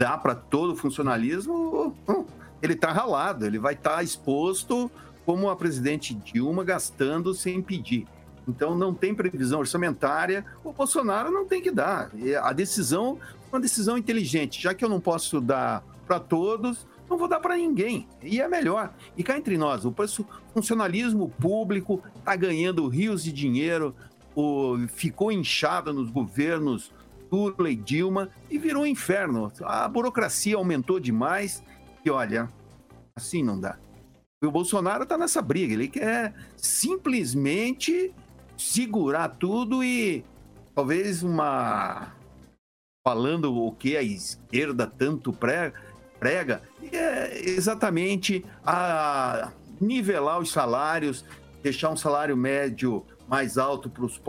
[0.00, 2.26] dá para todo o funcionalismo, hum,
[2.62, 4.90] ele está ralado, ele vai estar exposto
[5.24, 8.06] como a presidente Dilma gastando sem pedir.
[8.48, 12.10] Então não tem previsão orçamentária, o Bolsonaro não tem que dar.
[12.42, 17.18] A decisão é uma decisão inteligente, já que eu não posso dar para todos, não
[17.18, 18.08] vou dar para ninguém.
[18.22, 18.94] E é melhor.
[19.16, 19.94] E cá entre nós, o
[20.54, 23.94] funcionalismo público está ganhando rios de dinheiro,
[24.88, 26.92] ficou inchado nos governos
[27.32, 29.52] Lula e Dilma e virou um inferno.
[29.64, 31.64] A burocracia aumentou demais
[32.06, 32.48] e olha,
[33.14, 33.76] assim não dá.
[34.42, 38.14] E o Bolsonaro está nessa briga, ele quer simplesmente
[38.56, 40.24] segurar tudo e
[40.74, 42.12] talvez uma
[43.04, 45.72] falando o que a esquerda tanto pre-
[46.18, 46.60] prega,
[46.92, 51.24] é exatamente a nivelar os salários,
[51.62, 54.20] deixar um salário médio mais alto para os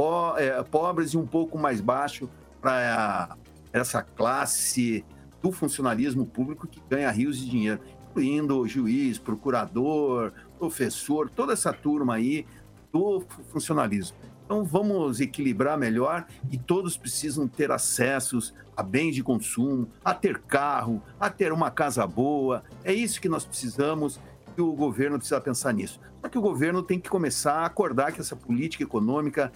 [0.69, 2.29] pobres e um pouco mais baixo
[2.61, 3.35] para
[3.73, 5.03] essa classe
[5.41, 7.79] do funcionalismo público que ganha rios de dinheiro,
[8.09, 12.45] incluindo juiz, procurador, professor, toda essa turma aí
[12.91, 13.21] do
[13.51, 14.17] funcionalismo.
[14.45, 20.39] Então vamos equilibrar melhor e todos precisam ter acessos a bens de consumo, a ter
[20.39, 22.63] carro, a ter uma casa boa.
[22.83, 24.19] É isso que nós precisamos
[24.57, 25.99] e o governo precisa pensar nisso.
[26.21, 29.51] Só que o governo tem que começar a acordar que essa política econômica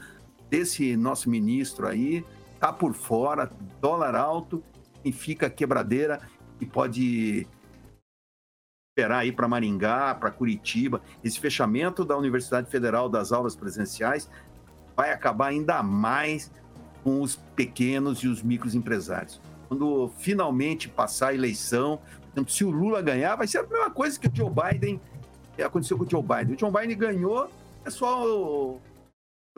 [0.50, 2.26] desse nosso ministro aí,
[2.60, 4.62] tá por fora, dólar alto,
[5.04, 6.22] e fica quebradeira
[6.60, 7.48] e pode
[8.92, 11.02] esperar aí para Maringá, para Curitiba.
[11.24, 14.30] Esse fechamento da Universidade Federal das aulas presenciais
[14.96, 16.52] vai acabar ainda mais
[17.04, 19.42] com os pequenos e os microempresários.
[19.68, 22.00] Quando finalmente passar a eleição,
[22.48, 25.00] se o Lula ganhar, vai ser a mesma coisa que o Joe Biden
[25.64, 26.56] aconteceu com o Joe Biden.
[26.56, 27.50] O Joe Biden ganhou,
[27.86, 27.90] é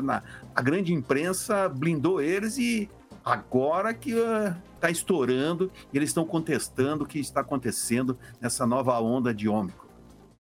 [0.02, 0.24] na,
[0.56, 2.90] a grande imprensa blindou eles e
[3.24, 9.34] agora que está uh, estourando, eles estão contestando o que está acontecendo nessa nova onda
[9.34, 9.88] de ômicron.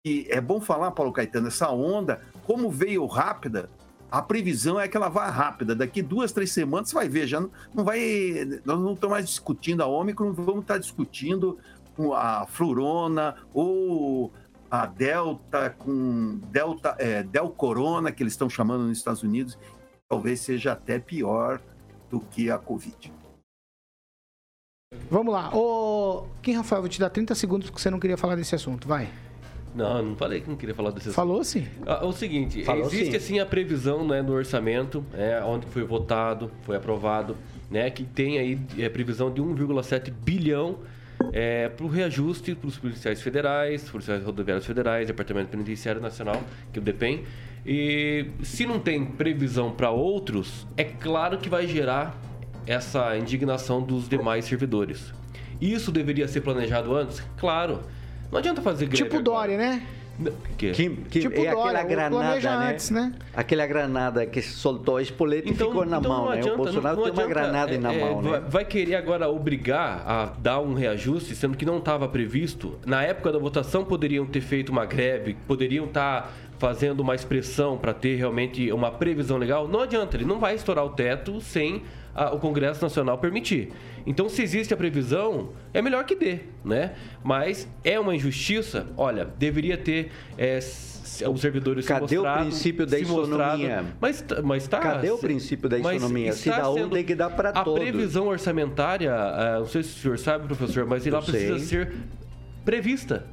[0.04, 3.68] E é bom falar, Paulo Caetano, essa onda, como veio rápida,
[4.10, 5.74] a previsão é que ela vá rápida.
[5.74, 8.00] Daqui duas, três semanas você vai ver, já não, não vai.
[8.64, 11.58] Nós não estamos mais discutindo a Ômicron, vamos estar discutindo
[12.14, 14.32] a Flurona ou
[14.70, 19.58] a Delta com Delta, é, Del Corona, que eles estão chamando nos Estados Unidos,
[20.08, 21.60] talvez seja até pior
[22.10, 23.12] do que a Covid.
[25.10, 25.54] Vamos lá.
[25.54, 28.88] Ô, Kim Rafael, vou te dar 30 segundos porque você não queria falar desse assunto.
[28.88, 29.08] Vai.
[29.74, 31.14] Não, não falei que não queria falar desse assunto.
[31.14, 31.66] Falou sim.
[31.86, 33.16] Ah, o seguinte, Falou existe sim.
[33.16, 37.36] assim a previsão né, no orçamento, é, onde foi votado, foi aprovado,
[37.70, 40.78] né, que tem aí é, previsão de 1,7 bilhão
[41.32, 46.40] é, para o reajuste para os policiais federais, policiais rodoviários federais, Departamento Penitenciário Nacional,
[46.72, 47.24] que o DEPEN.
[47.66, 52.16] E se não tem previsão para outros, é claro que vai gerar
[52.66, 55.12] essa indignação dos demais servidores.
[55.60, 57.22] Isso deveria ser planejado antes?
[57.36, 57.80] Claro.
[58.30, 59.82] Não adianta fazer greve Tipo Dória, né?
[60.56, 60.72] Que?
[60.72, 62.70] Que, que Tipo é Dória, aquela granada, né?
[62.72, 63.12] antes, né?
[63.34, 66.38] Aquela granada que soltou a espoleta Então, e ficou na então mão, não né?
[66.38, 68.42] adianta, o Bolsonaro não- não tem uma adianta, granada na é, mão, né?
[68.48, 72.76] vai querer agora obrigar a dar um reajuste, sendo que não estava previsto.
[72.84, 77.94] Na época da votação poderiam ter feito uma greve, poderiam estar fazendo uma expressão para
[77.94, 79.68] ter realmente uma previsão legal.
[79.68, 81.84] Não adianta, ele não vai estourar o teto sem
[82.18, 83.70] ah, o Congresso Nacional permitir.
[84.06, 86.92] Então, se existe a previsão, é melhor que dê, né?
[87.22, 88.86] Mas é uma injustiça.
[88.96, 93.84] Olha, deveria ter é, s- os servidores se Cadê o mostrado- princípio da isonomia?
[94.00, 94.78] Mas, mas tá.
[94.78, 96.32] Cadê o princípio da isonomia?
[96.32, 97.80] Se dá um, tem que dar para A todos.
[97.80, 101.92] previsão orçamentária, ah, não sei se o senhor sabe, professor, mas ela precisa ser
[102.64, 103.24] prevista.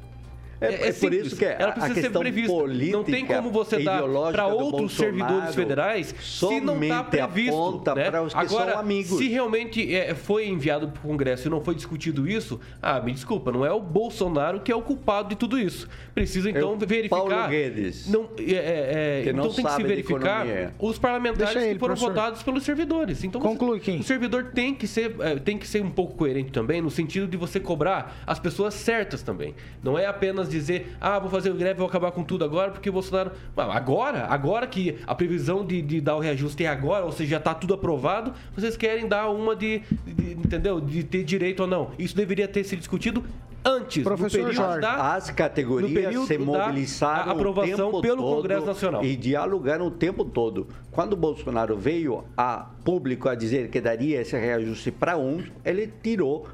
[0.61, 1.27] É- é por simples.
[1.27, 2.51] isso que ela a precisa ser questão prevista.
[2.53, 2.63] Não
[3.03, 7.81] tem política como você dar para outros servidores federais se não está previsto.
[7.95, 8.05] né?
[8.09, 9.17] para os que Agora, são amigos.
[9.17, 13.11] se realmente é, foi enviado para o Congresso e não foi discutido isso, ah, me
[13.11, 15.87] desculpa, não é o Bolsonaro que é o culpado de tudo isso.
[16.13, 17.15] Precisa então É o verificar.
[17.17, 18.09] Paulo Guedes.
[18.09, 20.45] Não, é, é, é, Que não então tem que se verificar
[20.79, 22.13] os parlamentares ele, que foram professor.
[22.13, 23.23] votados pelos servidores.
[23.23, 23.99] Então, Conclui, Kim.
[23.99, 27.27] o servidor tem que ser é, tem que ser um pouco coerente também no sentido
[27.27, 29.53] de você cobrar as pessoas certas também.
[29.83, 32.93] Não é apenas dizer, ah, vou fazer greve, vou acabar com tudo agora porque o
[32.93, 33.31] Bolsonaro.
[33.55, 37.37] Agora, agora que a previsão de, de dar o reajuste é agora, ou seja, já
[37.37, 40.79] está tudo aprovado, vocês querem dar uma de, de- entendeu?
[40.79, 41.91] De ter direito ou não.
[41.97, 43.23] Isso deveria ter sido discutido
[43.63, 44.81] antes, Professor no período Jorge.
[44.81, 49.03] da As categorias se mobilizaram aprovação o tempo pelo todo Congresso Nacional.
[49.03, 50.67] e dialogaram o tempo todo.
[50.91, 55.91] Quando o Bolsonaro veio a público a dizer que daria esse reajuste para uns, ele
[56.03, 56.47] tirou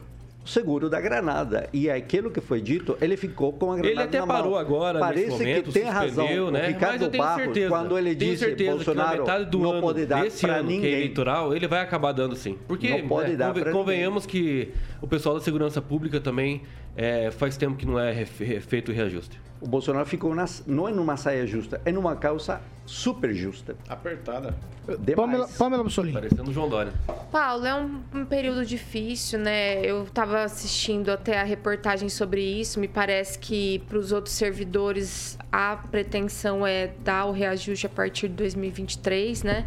[0.43, 1.69] seguro da granada.
[1.71, 4.35] E aquilo que foi dito, ele ficou com a granada Ele até na mão.
[4.35, 6.23] parou agora, Parece momento, que tem razão.
[6.25, 6.67] suspendeu, O né?
[6.67, 10.25] Ricardo Barros, certeza, quando ele disse Bolsonaro que na metade do não ano pode dar
[10.25, 10.93] para ano que é ninguém.
[10.93, 12.57] eleitoral, ele vai acabar dando sim.
[12.67, 14.71] Porque Não pode né, dar conven- convenhamos que
[15.01, 16.61] o pessoal da segurança pública também
[16.95, 19.39] é, faz tempo que não é feito o reajuste.
[19.59, 23.75] O Bolsonaro ficou nas- não é numa saia justa, é numa calça super justa.
[23.87, 24.55] Apertada.
[24.99, 25.55] Demais.
[25.55, 26.13] Pamela, Bussolini.
[26.15, 26.91] Parecendo João Dória.
[27.31, 29.79] Paulo, é um, um período difícil, né?
[29.85, 32.79] Eu estava assistindo até a reportagem sobre isso.
[32.79, 38.27] Me parece que para os outros servidores a pretensão é dar o reajuste a partir
[38.29, 39.65] de 2023, né?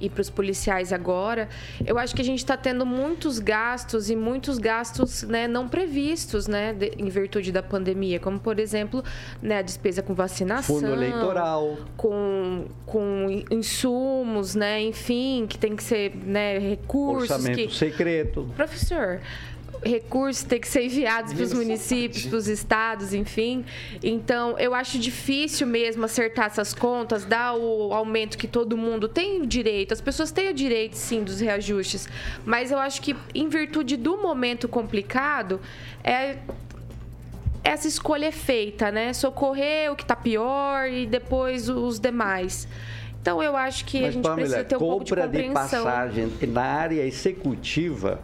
[0.00, 1.48] E para os policiais agora.
[1.84, 6.46] Eu acho que a gente está tendo muitos gastos e muitos gastos né, não previstos,
[6.46, 6.72] né?
[6.72, 8.20] de- em virtude da pandemia.
[8.20, 9.02] Como, por exemplo,
[9.42, 10.76] né, a despesa com vacinação.
[10.76, 11.76] Fundo eleitoral.
[11.96, 14.80] Com, com insumos, né?
[14.82, 17.30] Enfim, que tem que ser né, recursos.
[17.30, 17.74] Orçamento que...
[17.74, 18.48] secreto.
[18.56, 19.20] Professor,
[19.82, 23.64] recursos têm que ser enviados para os municípios, para os estados, enfim.
[24.02, 29.42] Então, eu acho difícil mesmo acertar essas contas, dar o aumento que todo mundo tem
[29.42, 29.92] o direito.
[29.92, 32.08] As pessoas têm o direito, sim, dos reajustes.
[32.44, 35.60] Mas eu acho que, em virtude do momento complicado,
[36.02, 36.36] é
[37.64, 39.12] essa escolha é feita, né?
[39.12, 42.66] Socorrer o que está pior e depois os demais.
[43.20, 45.42] Então eu acho que a Mas, gente Pamela, precisa ter um pouco de compra de
[45.42, 45.84] compreensão.
[45.84, 48.20] passagem na área executiva,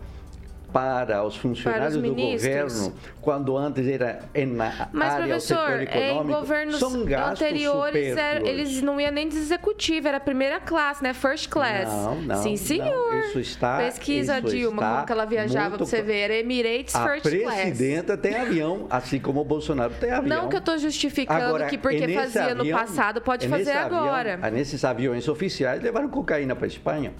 [0.74, 2.72] para os funcionários do ministros.
[2.80, 7.42] governo, quando antes era na Mas, área do professor, é, em econômico, governos são gastos
[7.42, 11.14] anteriores, era- eles não iam nem de executivo, era primeira classe, né?
[11.14, 11.86] First class.
[11.88, 12.56] Não, não, Sim, não.
[12.56, 13.14] senhor.
[13.20, 16.18] Isso está- Pesquisa, isso Dilma, está como que ela viajava muito pra você ver.
[16.24, 17.54] Era Emirates A First Class.
[17.60, 20.42] presidenta tem avião, assim como o Bolsonaro tem avião.
[20.42, 23.48] Não que eu tô justificando Agora, que porque nesse fazia no avião- passado, pode e
[23.48, 24.40] fazer avião- agora.
[24.42, 27.12] ah, nesses aviões oficiais levaram cocaína para a Espanha.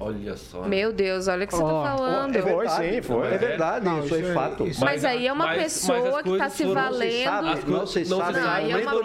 [0.00, 0.62] Olha só.
[0.62, 2.36] Meu Deus, olha o que você tá falando.
[2.36, 3.26] É verdade, sim, foi.
[3.32, 4.66] É verdade, Não, isso, é é- fato.
[4.66, 6.82] isso Mas aí é uma mas- mas pessoa as que tá coisas se foram- Não
[6.92, 7.24] se valendo.
[7.24, 8.40] sabe, As não se coisas não se sabe.
[8.40, 8.80] Não, aí é uma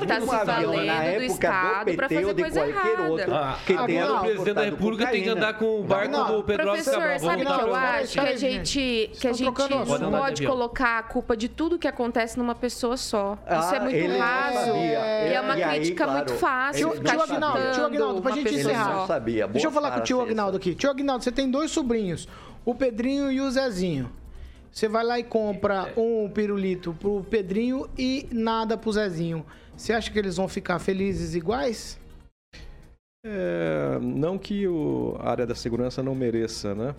[0.00, 3.10] que tá algum se valendo do Estado pra PT fazer ou de coisa qualquer errada.
[3.10, 6.10] outro Ah, que agora tenha o presidente da República tem que andar com o barco
[6.10, 8.12] Não, do Pedro Professor, sabe o que eu acho?
[8.12, 9.44] Que a gente, que a gente
[10.00, 10.10] não.
[10.22, 13.34] Pode colocar a culpa de tudo que acontece numa pessoa só.
[13.46, 14.70] Isso é Ah, muito raso.
[14.76, 16.92] E é uma crítica muito fácil.
[16.92, 17.12] Tio,
[17.84, 19.18] Agnaldo, pra uma gente encerrar.
[19.52, 20.74] Deixa eu Boa falar com o tio Agnaldo aqui.
[20.74, 22.28] Tio Agnaldo, você tem dois sobrinhos,
[22.64, 24.10] o Pedrinho e o Zezinho.
[24.70, 29.44] Você vai lá e compra um pirulito pro Pedrinho e nada pro Zezinho.
[29.76, 31.98] Você acha que eles vão ficar felizes iguais?
[33.24, 36.94] É, não que o, a área da segurança não mereça, né?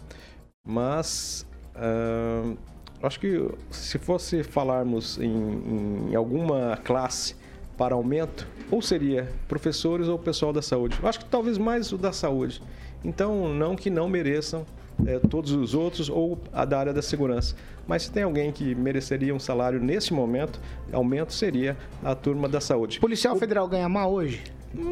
[0.66, 2.54] Mas ah,
[3.02, 7.36] acho que se fosse falarmos em, em alguma classe
[7.78, 10.98] para aumento, ou seria professores ou pessoal da saúde.
[11.02, 12.62] Eu acho que talvez mais o da saúde.
[13.04, 14.66] Então, não que não mereçam
[15.06, 17.56] é, todos os outros ou a da área da segurança.
[17.88, 20.60] Mas se tem alguém que mereceria um salário nesse momento,
[20.92, 23.00] aumento seria a turma da saúde.
[23.00, 24.42] Policial Federal ganha mal hoje?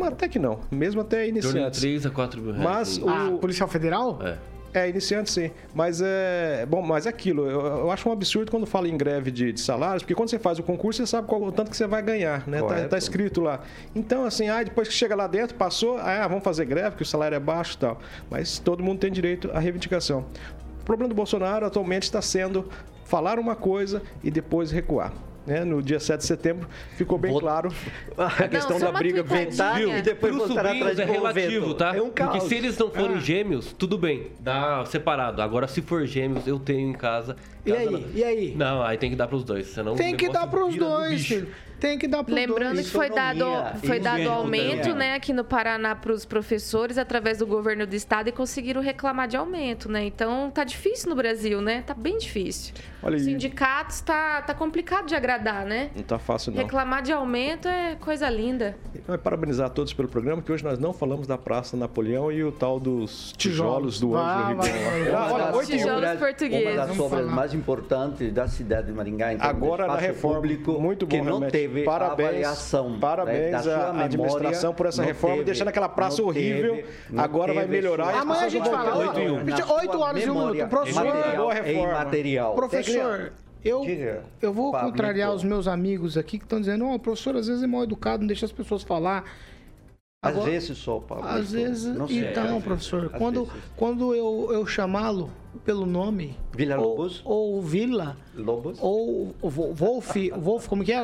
[0.06, 1.80] Até que não, mesmo até torno de iniciantes.
[1.80, 2.64] 3 a 4 mil reais.
[2.64, 3.04] Mas Sim.
[3.04, 4.20] o- Ah, Policial Federal?
[4.22, 4.38] É.
[4.74, 5.52] É, iniciante sim.
[5.74, 6.66] Mas é.
[6.66, 7.46] Bom, mas é aquilo.
[7.50, 10.40] Eu, eu acho um absurdo quando fala em greve de, de salários, porque quando você
[10.40, 12.62] faz o concurso, você sabe qual, o tanto que você vai ganhar, né?
[12.62, 13.62] Tá, tá escrito lá.
[13.96, 17.08] Então, assim, ah, depois que chega lá dentro, passou, ah, vamos fazer greve, porque o
[17.08, 18.00] salário é baixo e tal.
[18.30, 20.26] Mas todo mundo tem direito à reivindicação.
[20.82, 22.70] O problema do Bolsonaro atualmente está sendo
[23.04, 25.14] falar uma coisa e depois recuar.
[25.46, 25.64] Né?
[25.64, 27.70] No dia 7 de setembro ficou bem claro
[28.18, 31.74] a questão da briga com e depois Para os voltar atrás é relativo, vento.
[31.76, 31.96] tá?
[31.96, 32.44] É um Porque caos.
[32.44, 33.20] se eles não forem Ah.
[33.20, 35.42] gêmeos, tudo bem, dá separado.
[35.42, 37.36] Agora, se for gêmeos, eu tenho em casa.
[37.66, 37.90] E aí?
[37.90, 38.04] não.
[38.14, 38.56] E aí?
[38.56, 41.48] Não, aí tem que dar pros dois, senão Tem que dar pros dois, filho.
[41.82, 42.86] Tem que dar pros Lembrando dois.
[42.86, 43.44] que foi dado,
[43.84, 48.28] foi dado aumento, né, aqui no Paraná para os professores através do governo do estado
[48.28, 50.06] e conseguiram reclamar de aumento, né?
[50.06, 51.82] Então tá difícil no Brasil, né?
[51.82, 52.76] Tá bem difícil.
[53.02, 55.90] Olha Os sindicatos tá, tá complicado de agradar, né?
[55.96, 56.62] Não tá fácil, não.
[56.62, 58.78] Reclamar de aumento é coisa linda.
[58.94, 62.32] Então, é parabenizar a todos pelo programa, que hoje nós não falamos da Praça Napoleão
[62.32, 64.00] e o tal dos tijolos, Tijolos.
[64.00, 65.18] do Ângelo vai, Ribeiro.
[65.18, 65.66] Ah, olha, e.
[65.66, 66.78] Tijolos portugueses.
[66.78, 69.34] Uma das obras mais importantes da cidade de Maringá.
[69.34, 71.52] Em termos de Agora na reforma, público, muito bom que não realmente.
[71.74, 75.68] Teve parabéns, avaliação né, parabéns da sua à memória, administração por essa reforma, teve- deixando
[75.70, 76.76] aquela praça horrível.
[76.76, 76.88] teve-
[77.20, 78.14] agora vai melhorar.
[78.14, 79.14] e Amanhã a gente fala, na Oito
[79.94, 80.70] sua horas e um minuto.
[80.70, 81.04] Professor,
[81.38, 81.90] boa reforma.
[81.90, 82.56] imaterial.
[82.56, 84.92] Professor, eu, Diga, eu vou Pablito.
[84.92, 87.84] contrariar os meus amigos aqui que estão dizendo, ó, o professor às vezes é mal
[87.84, 89.24] educado, não deixa as pessoas falar.
[90.24, 91.26] Às Agora- vezes só, Pablo.
[91.28, 93.62] Às vezes, Não sei, então, às professor, quando, vezes.
[93.76, 95.32] quando eu, eu chamá-lo
[95.66, 97.22] pelo nome, Vila ou, Lobos?
[97.26, 98.78] ou Vila, Lobos?
[98.80, 101.04] ou Wolf, Wolf, como que é?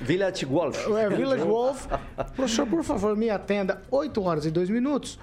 [0.00, 0.88] Village Golf.
[0.96, 1.86] É, Village Wolf.
[2.34, 3.82] Professor, por favor, me atenda.
[3.90, 5.18] 8 horas e 2 minutos.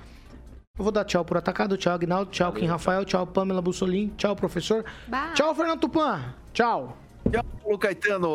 [0.78, 1.76] Eu vou dar tchau por atacado.
[1.78, 2.30] Tchau, Agnaldo.
[2.30, 3.04] Tchau, Kim Rafael.
[3.06, 4.14] Tchau, Pamela Bussolin.
[4.18, 4.86] Tchau, professor.
[5.08, 5.34] Bye.
[5.34, 6.22] Tchau, Fernando Tupan.
[6.54, 6.96] Tchau.
[7.40, 8.28] Paulo Caetano,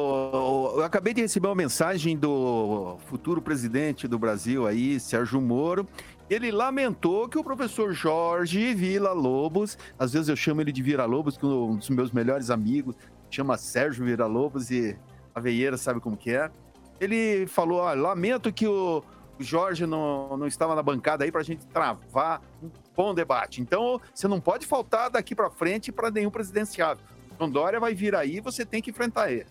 [0.76, 5.86] eu acabei de receber uma mensagem do futuro presidente do Brasil aí, Sérgio Moro.
[6.30, 11.05] Ele lamentou que o professor Jorge Vila Lobos, às vezes eu chamo ele de Vira
[11.05, 12.97] Lobos, que um dos meus melhores amigos
[13.30, 14.97] chama Sérgio Vira Lobos e
[15.34, 16.51] a veieira sabe como que é.
[16.99, 19.05] Ele falou, ó, lamento que o
[19.38, 23.61] o Jorge não, não estava na bancada aí para a gente travar um bom debate.
[23.61, 27.05] Então, você não pode faltar daqui para frente para nenhum presidenciável.
[27.39, 29.47] João Dória vai vir aí, você tem que enfrentar ele.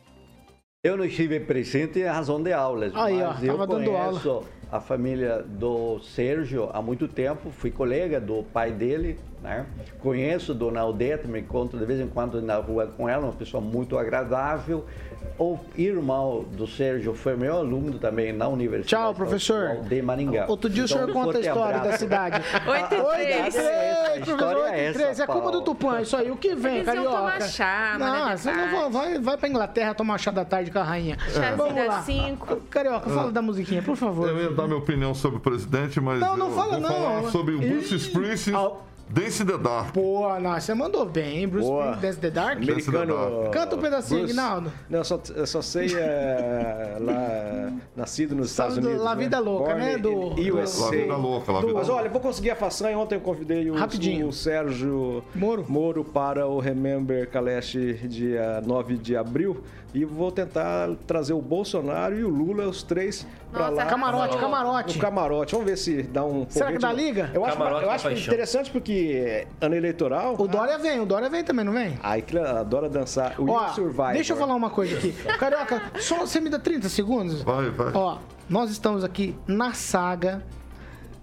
[0.84, 4.44] Eu não estive presente em razão de aulas, Aí, ó, mas eu tava dando conheço
[4.72, 9.66] a família do Sérgio há muito tempo, fui colega do pai dele, né?
[10.00, 13.62] Conheço Dona Aldete, me encontro de vez em quando na rua com ela, uma pessoa
[13.62, 14.86] muito agradável.
[15.38, 19.78] O irmão do Sérgio foi meu aluno também na universidade Tchau, professor.
[19.84, 20.46] De Maringá.
[20.48, 21.92] Outro dia o Então, senhor um conta a história abraço.
[21.92, 22.42] da cidade.
[22.68, 23.28] 8 e Oi, 3.
[23.28, 25.10] é essa, a professor, história 8 e é 3.
[25.10, 25.62] essa, É culpa do.
[25.62, 26.30] Tupã, isso aí.
[26.32, 27.10] O que vem, Eles carioca?
[27.18, 30.46] tomar chá, Não, mas é você não vai, vai, vai pra Inglaterra tomar chá da
[30.46, 31.18] tarde com a rainha.
[31.20, 32.02] Chazinho Vamos das lá.
[32.04, 32.56] cinco.
[32.70, 34.30] Carioca, fala da musiquinha, por favor.
[34.30, 36.90] Eu ia dar minha opinião sobre o presidente, mas Não, não fala vou não.
[36.90, 38.72] falar sobre o Bruce Springsteen, ah.
[39.16, 39.94] Dance in the Dark.
[39.94, 41.94] Pô, não, você mandou bem, Bruce Boa.
[41.94, 42.58] Springsteen, Dance the Dark.
[42.58, 43.50] Americano.
[43.50, 44.38] Canta um pedacinho, Bruce.
[44.38, 44.74] Aguinaldo.
[44.90, 47.72] Não, só, eu só sei é, lá.
[47.96, 49.02] nascido nos Estados do Unidos.
[49.04, 49.98] La Vida Louca, Born né?
[49.98, 50.86] Do- do- USA.
[50.86, 52.98] La Vida Louca, La Vida Mas olha, vou conseguir a façanha.
[52.98, 54.28] Ontem eu convidei o, Rapidinho.
[54.28, 56.04] o Sérgio Moro.
[56.04, 59.64] para o Remember Kalesh dia 9 de abril.
[59.94, 63.86] E vou tentar trazer o Bolsonaro e o Lula, os três, Nossa, lá.
[63.86, 64.96] Camarote, camarote.
[64.98, 65.52] No camarote.
[65.54, 66.46] Vamos ver se dá um.
[66.50, 67.32] Será que dá de- liga?
[67.34, 68.34] Eu acho, Camarote eu da acho paixão.
[68.34, 68.92] interessante porque
[69.62, 70.36] ano eleitoral.
[70.40, 71.98] O Dória vem, o Dória vem também, não vem?
[72.02, 73.40] Ai, que adora dançar.
[73.40, 74.14] O Ó, Survivor.
[74.14, 75.12] deixa eu falar uma coisa aqui.
[75.38, 77.42] Carioca, só você me dá 30 segundos?
[77.42, 77.92] Vai, vai.
[77.94, 78.18] Ó,
[78.50, 80.44] nós estamos aqui na saga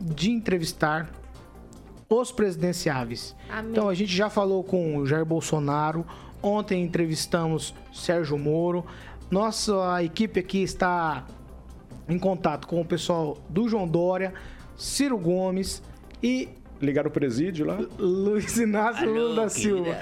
[0.01, 1.11] de entrevistar
[2.09, 3.35] os presidenciáveis.
[3.51, 3.73] Amém.
[3.73, 6.05] Então a gente já falou com o Jair Bolsonaro,
[6.43, 8.85] ontem entrevistamos Sérgio Moro.
[9.31, 11.25] Nossa equipe aqui está
[12.09, 14.35] em contato com o pessoal do João Dória,
[14.77, 15.83] Ciro Gomes
[16.23, 16.49] e
[16.83, 17.79] Ligar o presídio lá.
[17.97, 19.85] Luiz Inácio Alô, Lula da Silva.
[19.85, 20.01] querida.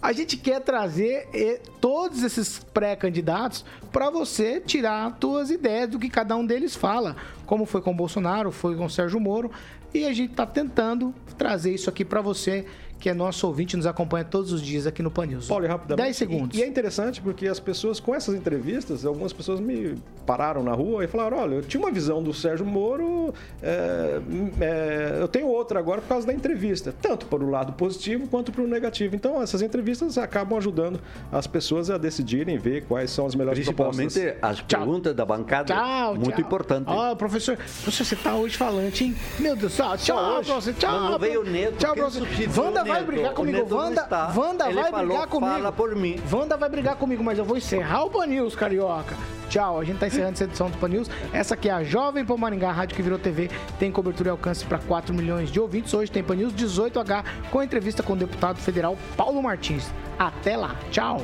[0.00, 6.08] A gente quer trazer eh, todos esses pré-candidatos para você tirar suas ideias do que
[6.08, 9.50] cada um deles fala, como foi com o Bolsonaro, foi com o Sérgio Moro,
[9.92, 12.64] e a gente está tentando trazer isso aqui para você,
[13.02, 15.48] que é nosso ouvinte, nos acompanha todos os dias aqui no Pan News.
[15.48, 16.04] Paulo, e rapidamente.
[16.06, 16.56] 10 segundos.
[16.56, 20.72] E, e é interessante porque as pessoas, com essas entrevistas, algumas pessoas me pararam na
[20.72, 24.20] rua e falaram: olha, eu tinha uma visão do Sérgio Moro, é,
[24.60, 28.52] é, eu tenho outra agora por causa da entrevista, tanto para o lado positivo quanto
[28.52, 29.16] para o negativo.
[29.16, 31.00] Então, essas entrevistas acabam ajudando
[31.32, 34.42] as pessoas a decidirem, ver quais são as melhores Principalmente propostas.
[34.42, 35.74] as perguntas da bancada.
[35.74, 36.40] Tchau, muito tchau.
[36.40, 36.84] importante.
[36.86, 39.16] Ó, professor, professor, você tá hoje falante, hein?
[39.40, 41.00] Meu Deus, tchau, tchau, professor, tchau.
[41.00, 42.26] Mas não veio o pro- Neto, Tchau, quem professor.
[42.28, 44.32] substituiu Wanda o vai brigar comigo, Wanda, está.
[44.34, 45.52] Wanda vai falou, brigar comigo.
[45.52, 46.20] fala por mim.
[46.30, 49.16] Wanda vai brigar comigo, mas eu vou encerrar o Pan News, carioca.
[49.48, 51.10] Tchau, a gente tá encerrando essa edição do Pan News.
[51.32, 54.30] Essa aqui é a Jovem Pan Maringá, a rádio que virou TV, tem cobertura e
[54.30, 55.92] alcance para 4 milhões de ouvintes.
[55.92, 59.90] Hoje tem Pan News 18H com entrevista com o deputado federal Paulo Martins.
[60.18, 61.20] Até lá, tchau.